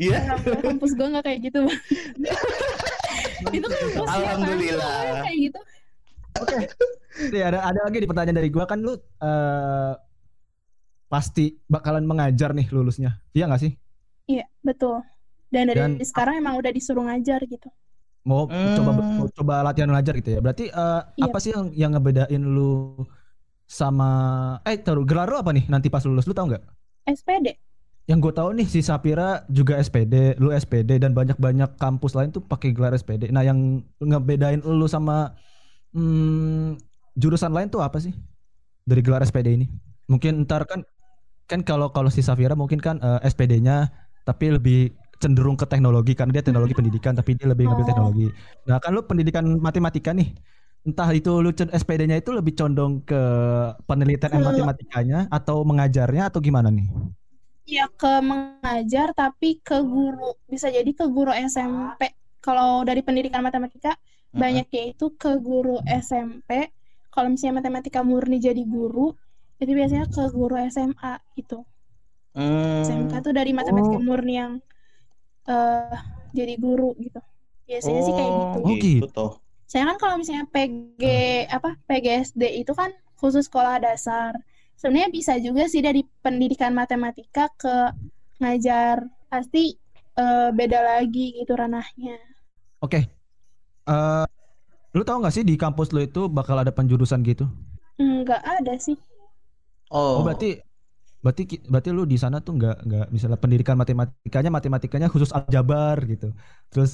Iya. 0.00 0.16
Alhamdulillah, 0.24 0.62
kampus 0.64 0.90
gue 0.96 1.06
nggak 1.12 1.24
kayak 1.28 1.38
gitu. 1.44 1.58
Bang. 1.60 1.80
itu 3.60 3.66
kan 3.68 3.78
kampus 3.92 4.08
Alhamdulillah. 4.08 4.92
kayak 5.20 5.38
gitu. 5.44 5.60
Nih, 7.28 7.42
ada 7.44 7.58
ada 7.60 7.80
lagi 7.84 7.98
di 7.98 8.08
pertanyaan 8.08 8.38
dari 8.38 8.48
gua 8.48 8.64
kan 8.64 8.78
lu 8.80 8.94
eh 8.96 9.92
pasti 11.08 11.56
bakalan 11.66 12.08
mengajar 12.08 12.54
nih 12.54 12.68
lulusnya. 12.70 13.20
Iya 13.34 13.44
nggak 13.44 13.60
sih? 13.60 13.72
Iya, 14.24 14.48
betul. 14.60 15.04
Dan 15.48 15.72
dari 15.72 15.80
Dan- 15.80 15.98
sekarang 16.04 16.40
emang 16.40 16.54
udah 16.60 16.70
disuruh 16.70 17.04
ngajar 17.08 17.40
gitu. 17.44 17.68
Mau 18.28 18.44
Hmm. 18.44 18.76
coba 18.76 18.90
mau 18.92 19.26
coba 19.32 19.54
latihan 19.64 19.88
ngajar 19.88 20.14
gitu 20.20 20.30
ya. 20.36 20.40
Berarti 20.44 20.68
eh, 20.68 21.00
Iya. 21.16 21.24
apa 21.24 21.38
sih 21.40 21.50
yang 21.56 21.66
yang 21.72 21.90
ngebedain 21.96 22.42
lu 22.44 23.00
sama 23.68 24.08
eh 24.64 24.76
taruh 24.80 25.04
gelar 25.04 25.28
lu 25.28 25.36
apa 25.36 25.52
nih 25.52 25.68
nanti 25.68 25.88
pas 25.88 26.04
lulus 26.04 26.24
lu 26.24 26.32
tahu 26.32 26.52
nggak? 26.52 26.64
SPD. 27.08 27.56
Yang 28.08 28.18
gue 28.24 28.32
tahu 28.40 28.48
nih 28.56 28.64
si 28.64 28.80
Sapira 28.80 29.44
juga 29.48 29.76
SPD, 29.76 30.36
lu 30.40 30.48
SPD 30.48 30.96
dan 30.96 31.12
banyak-banyak 31.12 31.76
kampus 31.76 32.16
lain 32.16 32.32
tuh 32.32 32.40
pakai 32.40 32.72
gelar 32.72 32.96
SPD. 32.96 33.28
Nah, 33.28 33.44
yang 33.44 33.84
ngebedain 34.00 34.64
lu 34.64 34.88
sama 34.88 35.36
hmm, 35.92 36.80
jurusan 37.12 37.52
lain 37.52 37.68
tuh 37.68 37.84
apa 37.84 38.00
sih? 38.00 38.16
Dari 38.88 39.04
gelar 39.04 39.20
SPD 39.20 39.60
ini? 39.60 39.66
Mungkin 40.08 40.48
ntar 40.48 40.64
kan 40.64 40.80
kan 41.44 41.60
kalau 41.60 41.92
kalau 41.92 42.08
si 42.08 42.24
Safira 42.24 42.56
mungkin 42.56 42.80
kan 42.80 42.96
eh, 43.00 43.28
SPD-nya 43.28 43.92
tapi 44.24 44.56
lebih 44.56 44.96
cenderung 45.18 45.58
ke 45.58 45.66
teknologi 45.66 46.14
karena 46.14 46.30
dia 46.38 46.44
teknologi 46.46 46.74
pendidikan 46.74 47.12
tapi 47.12 47.34
dia 47.34 47.50
lebih 47.50 47.66
ngambil 47.66 47.84
Oh. 47.84 47.90
teknologi. 47.90 48.26
Nah, 48.64 48.78
kan 48.78 48.90
lu 48.94 49.02
pendidikan 49.02 49.44
matematika 49.58 50.14
nih. 50.14 50.30
Entah 50.86 51.10
itu 51.10 51.42
lu 51.42 51.50
SPD-nya 51.52 52.16
itu 52.16 52.30
lebih 52.30 52.54
condong 52.54 53.02
ke 53.02 53.18
penelitian 53.84 54.30
Ke- 54.30 54.40
matematikanya 54.40 55.18
atau 55.28 55.66
mengajarnya 55.66 56.30
atau 56.30 56.38
gimana 56.38 56.70
nih? 56.70 56.86
Ya 57.68 57.84
ke 57.90 58.12
mengajar 58.24 59.12
tapi 59.12 59.60
ke 59.60 59.82
guru. 59.82 60.38
Bisa 60.46 60.70
jadi 60.70 60.88
ke 60.88 61.04
guru 61.10 61.34
SMP. 61.34 62.14
Kalau 62.40 62.86
dari 62.86 63.02
pendidikan 63.02 63.42
matematika 63.42 63.98
banyaknya 64.30 64.94
itu 64.94 65.12
ke 65.18 65.36
guru 65.42 65.82
SMP. 65.84 66.70
Kalau 67.10 67.28
misalnya 67.28 67.60
matematika 67.60 68.00
murni 68.00 68.38
jadi 68.38 68.62
guru, 68.62 69.12
itu 69.58 69.72
biasanya 69.74 70.06
ke 70.06 70.22
guru 70.30 70.54
SMA 70.70 71.18
gitu. 71.34 71.66
Hmm. 72.32 72.86
SMK 72.86 73.18
tuh 73.20 73.34
dari 73.34 73.50
matematika 73.50 73.98
Oh. 73.98 74.04
murni 74.04 74.38
yang 74.38 74.62
eh 75.48 75.98
jadi 76.36 76.54
guru 76.60 76.92
gitu. 77.00 77.20
Biasanya 77.64 78.00
sih 78.04 78.14
kayak 78.14 78.32
gitu. 78.32 78.58
Oh, 78.60 78.76
gitu. 78.76 79.06
toh. 79.08 79.32
Saya 79.68 79.84
kan 79.92 79.96
kalau 80.00 80.14
misalnya 80.16 80.48
PG 80.48 81.02
apa 81.52 81.76
PGSD 81.84 82.64
itu 82.64 82.72
kan 82.72 82.92
khusus 83.20 83.48
sekolah 83.48 83.80
dasar. 83.80 84.32
Sebenarnya 84.78 85.10
bisa 85.10 85.36
juga 85.42 85.66
sih 85.66 85.82
dari 85.82 86.06
pendidikan 86.22 86.72
matematika 86.72 87.52
ke 87.56 87.92
ngajar. 88.40 89.04
Pasti 89.28 89.76
eh, 90.16 90.48
beda 90.54 90.80
lagi 90.80 91.36
gitu 91.36 91.52
ranahnya. 91.52 92.16
Oke. 92.80 93.08
Eh, 93.88 94.24
lu 94.96 95.02
tahu 95.04 95.20
nggak 95.20 95.34
sih 95.34 95.44
di 95.44 95.56
kampus 95.60 95.92
lu 95.92 96.00
itu 96.04 96.28
bakal 96.32 96.56
ada 96.56 96.72
penjurusan 96.72 97.20
gitu? 97.24 97.44
Enggak 98.00 98.40
ada 98.40 98.74
sih. 98.80 98.96
Oh, 99.92 100.20
Oh, 100.20 100.24
berarti 100.24 100.60
berarti 101.22 101.42
berarti 101.72 101.88
lu 101.96 102.02
di 102.12 102.16
sana 102.22 102.36
tuh 102.46 102.52
nggak 102.58 102.74
nggak 102.86 103.04
misalnya 103.14 103.38
pendidikan 103.42 103.76
matematikanya 103.82 104.50
matematikanya 104.58 105.08
khusus 105.12 105.30
aljabar 105.38 105.96
gitu. 106.12 106.26
Terus 106.72 106.90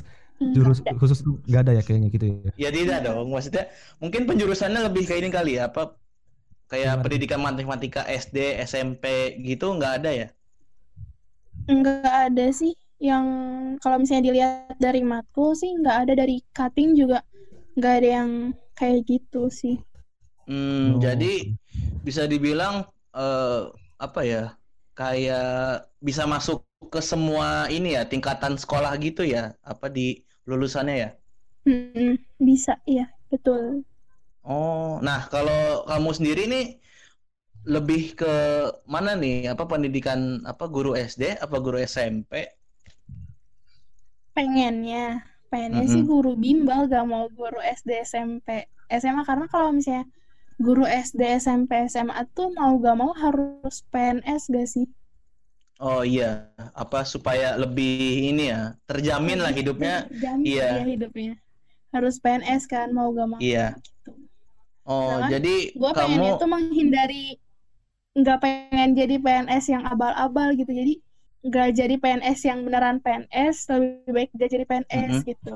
jurus 0.54 0.78
ada. 0.84 0.98
khusus 1.00 1.18
nggak 1.48 1.60
ada 1.64 1.72
ya 1.78 1.82
kayaknya 1.86 2.08
gitu 2.14 2.26
ya. 2.46 2.52
ya 2.62 2.68
tidak 2.76 2.98
dong. 3.06 3.26
Maksudnya 3.34 3.62
mungkin 4.02 4.22
penjurusannya 4.28 4.80
lebih 4.86 5.02
kayak 5.08 5.20
ini 5.22 5.30
kali 5.36 5.50
ya, 5.58 5.62
apa 5.70 5.80
kayak 6.70 6.92
Gimana? 6.92 7.04
pendidikan 7.04 7.40
matematika 7.46 8.00
SD, 8.22 8.36
SMP 8.70 9.04
gitu 9.48 9.66
nggak 9.78 9.92
ada 10.02 10.10
ya? 10.20 10.26
Enggak 11.72 12.08
ada 12.28 12.46
sih 12.60 12.72
yang 13.08 13.24
kalau 13.82 13.96
misalnya 14.00 14.24
dilihat 14.28 14.76
dari 14.86 15.00
matkul 15.12 15.50
sih 15.60 15.70
enggak 15.76 15.96
ada 16.08 16.12
dari 16.20 16.36
cutting 16.56 16.90
juga 17.00 17.18
enggak 17.76 17.92
ada 18.00 18.08
yang 18.18 18.30
kayak 18.78 19.00
gitu 19.10 19.42
sih. 19.60 19.76
Hmm, 20.48 21.00
Oh. 21.00 21.00
jadi 21.00 21.56
bisa 22.04 22.28
dibilang 22.28 22.84
eh, 23.16 23.60
apa 24.06 24.20
ya? 24.32 24.38
Kayak 24.98 25.42
bisa 26.06 26.22
masuk 26.34 26.56
ke 26.92 27.00
semua 27.10 27.46
ini 27.74 27.86
ya, 27.96 28.00
tingkatan 28.10 28.54
sekolah 28.62 28.92
gitu 29.04 29.20
ya, 29.34 29.40
apa 29.70 29.86
di 29.96 30.00
lulusannya 30.48 30.94
ya? 31.02 31.08
Mm, 31.68 32.14
bisa, 32.46 32.72
iya, 32.92 33.04
betul. 33.30 33.84
Oh, 34.52 34.84
nah 35.06 35.18
kalau 35.32 35.54
kamu 35.90 36.08
sendiri 36.16 36.40
nih 36.52 36.62
lebih 37.74 38.02
ke 38.20 38.26
mana 38.94 39.10
nih? 39.22 39.34
Apa 39.52 39.64
pendidikan 39.72 40.20
apa 40.50 40.64
guru 40.74 40.90
SD 40.96 41.22
apa 41.44 41.56
guru 41.64 41.76
SMP? 41.80 42.32
Pengennya, 44.36 44.98
pengennya 45.50 45.84
sih 45.92 46.02
Mm-mm. 46.02 46.10
guru 46.10 46.28
bimbel 46.44 46.80
gak 46.92 47.04
mau 47.12 47.24
guru 47.38 47.58
SD 47.78 47.90
SMP 48.10 48.48
SMA 49.00 49.22
karena 49.30 49.46
kalau 49.52 49.70
misalnya 49.76 50.04
guru 50.58 50.84
SD 50.86 51.20
SMP 51.38 51.86
SMA 51.90 52.26
tuh 52.34 52.50
mau 52.54 52.74
gak 52.78 52.96
mau 52.96 53.10
harus 53.14 53.82
PNS 53.90 54.50
gak 54.50 54.68
sih 54.70 54.86
Oh 55.82 56.06
iya, 56.06 56.54
apa 56.70 57.02
supaya 57.02 57.58
lebih 57.58 58.30
ini 58.30 58.46
ya, 58.46 58.78
terjamin 58.86 59.42
lah 59.42 59.50
hidupnya. 59.50 60.06
Terjamin 60.06 60.46
iya. 60.46 60.66
ya 60.80 60.84
hidupnya 60.86 61.32
harus 61.90 62.18
PNS 62.22 62.66
kan 62.70 62.90
mau 62.94 63.10
gak 63.10 63.26
mau 63.30 63.38
Iya. 63.42 63.74
gitu 63.82 64.12
Oh, 64.86 65.08
Sedangkan 65.18 65.30
jadi 65.34 65.54
pengennya 65.74 66.30
kamu 66.30 66.42
tuh 66.42 66.48
menghindari 66.50 67.24
nggak 68.14 68.38
pengen 68.38 68.88
jadi 68.94 69.16
PNS 69.18 69.64
yang 69.74 69.82
abal-abal 69.90 70.48
gitu 70.54 70.70
jadi 70.70 70.94
nggak 71.42 71.68
jadi 71.74 71.94
PNS 71.98 72.40
yang 72.46 72.58
beneran 72.62 72.96
PNS 73.02 73.56
lebih 73.74 74.10
baik 74.14 74.30
dia 74.38 74.48
jadi 74.48 74.64
PNS 74.70 75.10
Mhm. 75.10 75.26
gitu 75.26 75.54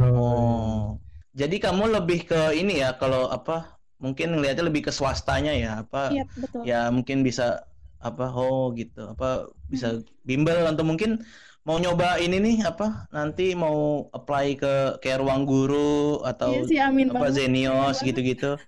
Oh. 0.00 0.96
Jadi 1.32 1.56
kamu 1.60 1.84
lebih 2.00 2.28
ke 2.28 2.56
ini 2.56 2.80
ya 2.80 2.92
kalau 2.96 3.28
apa? 3.28 3.81
Mungkin 4.02 4.34
ngelihatnya 4.34 4.64
lebih 4.66 4.82
ke 4.86 4.92
swastanya 4.92 5.52
ya, 5.54 5.70
apa? 5.86 6.10
iya 6.10 6.24
betul 6.34 6.62
Ya 6.66 6.80
mungkin 6.90 7.22
bisa 7.22 7.62
apa? 8.02 8.24
Oh 8.34 8.74
gitu. 8.74 9.14
Apa 9.14 9.46
bisa 9.70 10.02
bimbel 10.26 10.66
atau 10.66 10.82
mungkin 10.82 11.22
mau 11.62 11.78
nyoba 11.78 12.18
ini 12.18 12.42
nih 12.42 12.56
apa? 12.66 13.06
Nanti 13.14 13.54
mau 13.54 14.10
apply 14.10 14.46
ke 14.58 14.72
kayak 14.98 15.22
ruang 15.22 15.46
guru 15.46 16.18
atau 16.26 16.50
iya 16.50 16.60
sih 16.66 16.78
amin 16.82 17.06
apa 17.14 17.30
banget 17.30 17.34
Zenios 17.38 17.96
gitu-gitu. 18.02 18.58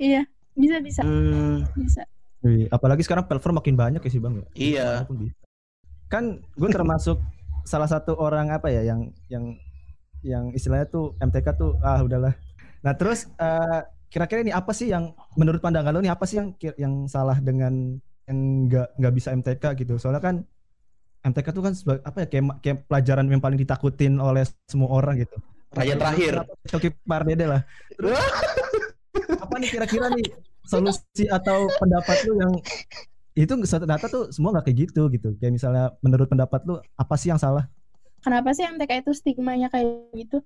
iya 0.00 0.24
bisa 0.56 0.76
bisa 0.80 1.00
Hmm, 1.04 1.64
bisa 1.76 2.02
Wih, 2.42 2.66
apalagi 2.74 3.06
sekarang 3.06 3.30
platform 3.30 3.62
makin 3.62 3.76
banyak 3.78 4.02
ya 4.02 4.10
sih 4.10 4.18
bang 4.18 4.34
ya. 4.40 4.46
Iya. 4.58 4.88
Kan 6.10 6.24
gue 6.58 6.70
termasuk 6.72 7.20
salah 7.70 7.86
satu 7.86 8.18
orang 8.18 8.50
apa 8.50 8.66
ya 8.72 8.82
yang 8.82 9.14
yang 9.30 9.44
yang 10.26 10.44
istilahnya 10.50 10.86
tuh 10.90 11.14
MTK 11.22 11.46
tuh 11.54 11.78
ah 11.86 12.02
udahlah. 12.02 12.34
Nah 12.82 12.94
terus 12.98 13.30
eh, 13.38 13.80
kira-kira 14.12 14.44
ini 14.44 14.52
apa 14.52 14.76
sih 14.76 14.92
yang 14.92 15.16
menurut 15.40 15.64
pandangan 15.64 15.96
lo 15.96 16.04
nih 16.04 16.12
apa 16.12 16.28
sih 16.28 16.36
yang 16.36 16.52
yang 16.76 16.94
salah 17.08 17.40
dengan 17.40 17.96
yang 18.28 18.38
nggak 18.68 18.88
nggak 19.00 19.14
bisa 19.16 19.32
MTK 19.32 19.64
gitu? 19.80 19.96
Soalnya 19.96 20.20
kan 20.20 20.36
MTK 21.24 21.46
tuh 21.56 21.64
kan 21.64 21.72
sebagai 21.72 22.04
apa 22.04 22.16
ya 22.22 22.26
kayak, 22.28 22.44
kayak 22.60 22.78
pelajaran 22.84 23.26
yang 23.32 23.40
paling 23.40 23.56
ditakutin 23.56 24.20
oleh 24.20 24.44
semua 24.68 24.92
orang 24.92 25.24
gitu. 25.24 25.36
Raja 25.72 25.96
terakhir. 25.96 26.44
Toki 26.68 26.92
Pardede 27.08 27.48
lah. 27.48 27.64
Terus, 27.96 28.20
apa 29.48 29.54
nih 29.56 29.68
kira-kira 29.72 30.12
nih 30.12 30.28
solusi 30.68 31.24
atau 31.32 31.64
pendapat 31.80 32.28
lu 32.28 32.36
yang 32.36 32.52
itu 33.32 33.48
ternyata 33.64 34.12
tuh 34.12 34.28
semua 34.28 34.52
nggak 34.52 34.68
kayak 34.68 34.78
gitu 34.92 35.08
gitu. 35.08 35.32
Kayak 35.40 35.56
misalnya 35.56 35.96
menurut 36.04 36.28
pendapat 36.28 36.60
lu 36.68 36.76
apa 37.00 37.14
sih 37.16 37.32
yang 37.32 37.40
salah? 37.40 37.64
kenapa 38.22 38.54
sih 38.54 38.64
MTK 38.64 39.02
itu 39.02 39.12
stigmanya 39.12 39.68
kayak 39.68 40.14
gitu 40.14 40.38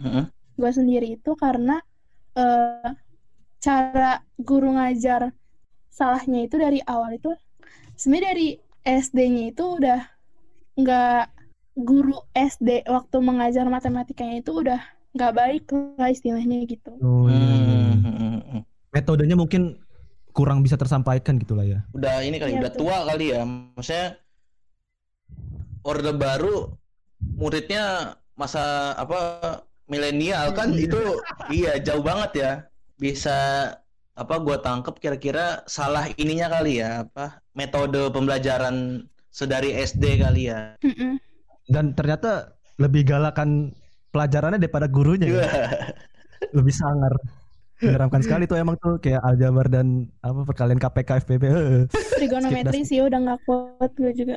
Mm-mm. 0.00 0.30
gue 0.30 0.70
sendiri 0.70 1.18
itu 1.18 1.34
karena 1.34 1.82
eh, 2.38 2.90
cara 3.66 4.12
guru 4.38 4.78
ngajar 4.78 5.34
salahnya 5.90 6.46
itu 6.46 6.54
dari 6.56 6.78
awal 6.86 7.10
itu 7.12 7.34
sebenarnya 7.98 8.30
dari 8.30 8.48
SD-nya 8.86 9.44
itu 9.50 9.64
udah 9.82 10.00
nggak 10.78 11.22
guru 11.74 12.14
SD 12.30 12.86
waktu 12.86 13.16
mengajar 13.18 13.66
matematikanya 13.66 14.38
itu 14.38 14.52
udah 14.62 14.78
nggak 15.16 15.32
baik 15.34 15.64
lah 15.98 16.12
istilahnya 16.12 16.62
gitu 16.64 16.92
Oh, 17.00 17.26
Hmm, 17.26 17.98
hmm, 17.98 18.14
hmm, 18.14 18.40
hmm. 18.46 18.62
Metodenya 18.94 19.34
mungkin 19.34 19.62
kurang 20.30 20.60
bisa 20.60 20.76
tersampaikan 20.76 21.40
gitu 21.40 21.56
lah 21.56 21.64
ya. 21.64 21.80
Udah 21.96 22.20
ini 22.20 22.36
kali, 22.36 22.54
Iya, 22.54 22.60
udah 22.60 22.72
betul. 22.76 22.80
tua 22.84 22.96
kali 23.08 23.26
ya. 23.32 23.40
Maksudnya 23.44 24.06
orde 25.80 26.12
baru 26.12 26.56
muridnya 27.40 27.84
masa 28.36 28.92
apa 28.94 29.18
milenial 29.88 30.52
kan 30.52 30.76
Iya. 30.76 30.84
itu 30.92 31.00
iya 31.48 31.72
jauh 31.80 32.04
banget 32.04 32.30
ya. 32.36 32.52
Bisa 32.96 33.36
apa 34.16 34.34
gua 34.40 34.56
tangkep 34.60 34.96
kira-kira 34.96 35.60
salah 35.68 36.08
ininya 36.16 36.48
kali 36.48 36.80
ya 36.80 37.04
apa 37.04 37.44
metode 37.52 38.08
pembelajaran 38.12 39.04
sedari 39.28 39.76
SD 39.76 40.24
kali 40.24 40.48
ya. 40.48 40.72
Mm-mm. 40.80 41.20
Dan 41.68 41.92
ternyata 41.92 42.56
lebih 42.80 43.04
galakan 43.04 43.76
pelajarannya 44.12 44.56
daripada 44.60 44.88
gurunya 44.88 45.28
ya. 45.28 45.44
Lebih 46.56 46.72
sangar. 46.72 47.12
Menyeramkan 47.80 48.20
sekali 48.24 48.44
tuh 48.48 48.56
emang 48.56 48.76
tuh 48.80 48.96
kayak 49.00 49.20
aljabar 49.24 49.68
dan 49.68 50.08
apa 50.24 50.48
perkalian 50.48 50.80
KPK 50.80 51.10
FPP. 51.24 51.44
trigonometri 52.20 52.80
sih 52.88 53.04
udah 53.04 53.20
nggak 53.20 53.40
kuat 53.44 53.92
gue 53.96 54.12
juga 54.16 54.36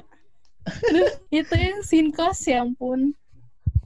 itu 1.31 1.55
yang 1.55 1.81
sinkos 1.81 2.39
ya 2.45 2.61
ampun 2.61 3.15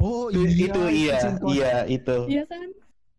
Oh 0.04 0.28
itu 0.34 0.68
iya 0.92 1.16
sinkron. 1.22 1.48
iya 1.54 1.74
itu. 1.88 2.18
iya 2.28 2.44
kan 2.50 2.68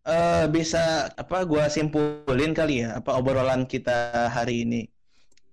Eh 0.05 0.43
bisa 0.55 0.79
apa 1.21 1.35
gua 1.49 1.63
simpulin 1.75 2.51
kali 2.59 2.71
ya 2.85 2.87
apa 3.01 3.09
obrolan 3.19 3.61
kita 3.73 3.91
hari 4.35 4.51
ini. 4.65 4.77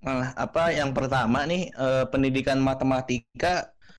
Nah, 0.07 0.35
apa 0.45 0.61
yang 0.79 0.91
pertama 0.99 1.39
nih 1.51 1.61
eh, 1.83 2.05
pendidikan 2.13 2.59
matematika 2.69 3.49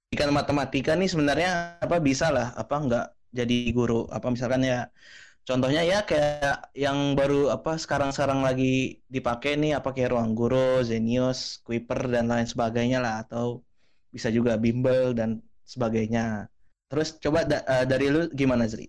pendidikan 0.08 0.32
matematika 0.40 0.92
nih 1.00 1.10
sebenarnya 1.14 1.50
apa 1.86 1.98
bisa 2.10 2.28
lah 2.36 2.48
apa 2.62 2.76
enggak 2.84 3.06
jadi 3.40 3.56
guru 3.78 3.96
apa 4.16 4.28
misalkan 4.34 4.62
ya 4.72 4.78
contohnya 5.50 5.82
ya 5.92 5.98
kayak 6.10 6.56
yang 6.86 6.98
baru 7.20 7.36
apa 7.56 7.72
sekarang-sekarang 7.84 8.42
lagi 8.48 8.66
dipakai 9.16 9.52
nih 9.62 9.72
apa 9.80 9.90
kayak 9.96 10.12
ruang 10.16 10.32
guru, 10.40 10.58
Zenius, 10.90 11.40
Kuiper 11.66 12.02
dan 12.14 12.26
lain 12.34 12.48
sebagainya 12.54 12.98
lah 13.06 13.14
atau 13.24 13.46
bisa 14.16 14.30
juga 14.38 14.54
bimbel 14.64 15.04
dan 15.20 15.30
sebagainya. 15.74 16.22
Terus 16.90 17.08
coba 17.24 17.40
da- 17.52 17.66
eh, 17.74 17.86
dari 17.92 18.06
lu 18.14 18.20
gimana 18.42 18.66
Zri? 18.74 18.88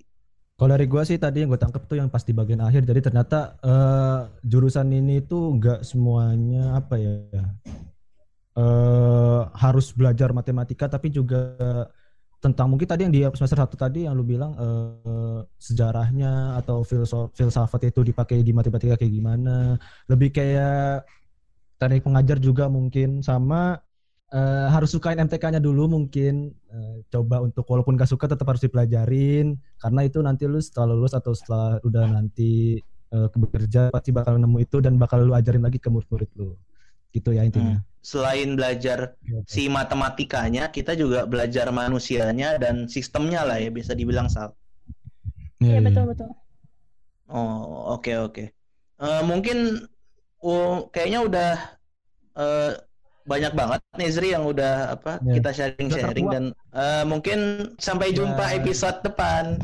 Kalau 0.55 0.71
dari 0.71 0.87
gua 0.87 1.03
sih 1.03 1.19
tadi 1.19 1.43
yang 1.43 1.51
gue 1.51 1.59
tangkep 1.59 1.83
tuh 1.91 1.99
yang 1.99 2.07
pas 2.07 2.23
di 2.23 2.31
bagian 2.31 2.63
akhir. 2.63 2.87
Jadi 2.87 3.01
ternyata 3.11 3.59
eh, 3.59 4.21
jurusan 4.47 4.87
ini 4.95 5.19
tuh 5.27 5.59
nggak 5.59 5.83
semuanya 5.83 6.79
apa 6.79 6.95
ya 6.95 7.43
eh 8.55 9.43
harus 9.59 9.91
belajar 9.91 10.31
matematika, 10.31 10.87
tapi 10.87 11.11
juga 11.11 11.59
tentang 12.39 12.71
mungkin 12.71 12.87
tadi 12.87 13.03
yang 13.03 13.15
di 13.15 13.25
semester 13.35 13.59
satu 13.59 13.75
tadi 13.75 14.07
yang 14.07 14.15
lu 14.15 14.23
bilang 14.23 14.55
eh, 14.55 15.41
sejarahnya 15.59 16.55
atau 16.63 16.87
filsaf 16.87 17.35
filsafat 17.35 17.91
itu 17.91 18.07
dipakai 18.07 18.39
di 18.47 18.55
matematika 18.55 18.95
kayak 18.95 19.11
gimana. 19.11 19.75
Lebih 20.07 20.31
kayak 20.31 21.03
teknik 21.83 22.07
pengajar 22.07 22.39
juga 22.39 22.71
mungkin 22.71 23.27
sama 23.27 23.83
eh, 24.35 24.67
harus 24.75 24.91
sukain 24.91 25.23
MTK-nya 25.23 25.63
dulu 25.63 25.87
mungkin 25.87 26.51
Eh, 26.75 27.07
coba 27.07 27.39
untuk 27.39 27.63
walaupun 27.71 27.95
gak 27.95 28.11
suka 28.11 28.27
tetap 28.27 28.51
harus 28.51 28.59
dipelajarin 28.59 29.55
karena 29.79 30.01
itu 30.03 30.19
nanti 30.19 30.51
lu 30.51 30.59
setelah 30.59 30.91
lulus 30.91 31.15
atau 31.15 31.31
setelah 31.31 31.79
udah 31.87 32.11
nanti 32.11 32.83
eh, 33.15 33.29
bekerja 33.31 33.95
pasti 33.95 34.11
bakal 34.11 34.43
nemu 34.43 34.59
itu 34.59 34.83
dan 34.83 34.99
bakal 34.99 35.23
lu 35.23 35.39
ajarin 35.39 35.63
lagi 35.63 35.79
ke 35.79 35.87
murid-murid 35.87 36.27
lu 36.35 36.59
gitu 37.15 37.31
ya 37.31 37.47
intinya 37.47 37.79
Selain 38.03 38.59
belajar 38.59 39.15
Gitu. 39.23 39.41
si 39.49 39.63
matematikanya, 39.71 40.69
kita 40.69 40.93
juga 40.93 41.25
belajar 41.25 41.73
manusianya 41.73 42.61
dan 42.61 42.85
sistemnya 42.85 43.47
lah 43.49 43.57
ya 43.57 43.73
bisa 43.73 43.97
dibilang 43.97 44.29
sal. 44.29 44.53
Iya, 45.63 45.79
iya. 45.79 45.81
betul 45.81 46.05
betul 46.13 46.31
Oh 47.33 47.97
oke 47.97 48.13
oke. 48.19 48.45
Eh, 48.99 49.23
mungkin 49.25 49.89
oh, 50.45 50.91
kayaknya 50.93 51.21
udah 51.25 51.51
eh, 52.37 52.73
banyak 53.25 53.53
banget 53.53 53.81
nih 53.97 54.11
Zri 54.13 54.29
yang 54.37 54.45
udah 54.45 54.95
apa 54.95 55.17
Ya. 55.25 55.41
kita 55.41 55.51
sharing-sharing 55.51 56.27
dan 56.29 56.45
eh, 56.73 57.05
mungkin 57.05 57.39
sampai 57.77 58.13
Ya. 58.13 58.21
jumpa 58.21 58.45
episode 58.55 59.01
depan. 59.03 59.59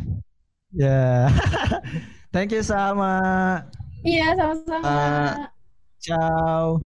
Ya. 0.73 1.29
Thank 2.35 2.53
you 2.53 2.63
sama. 2.63 3.13
iya 4.01 4.33
sama-sama 4.33 4.87
Ah. 4.87 5.33
Ciao. 6.01 6.90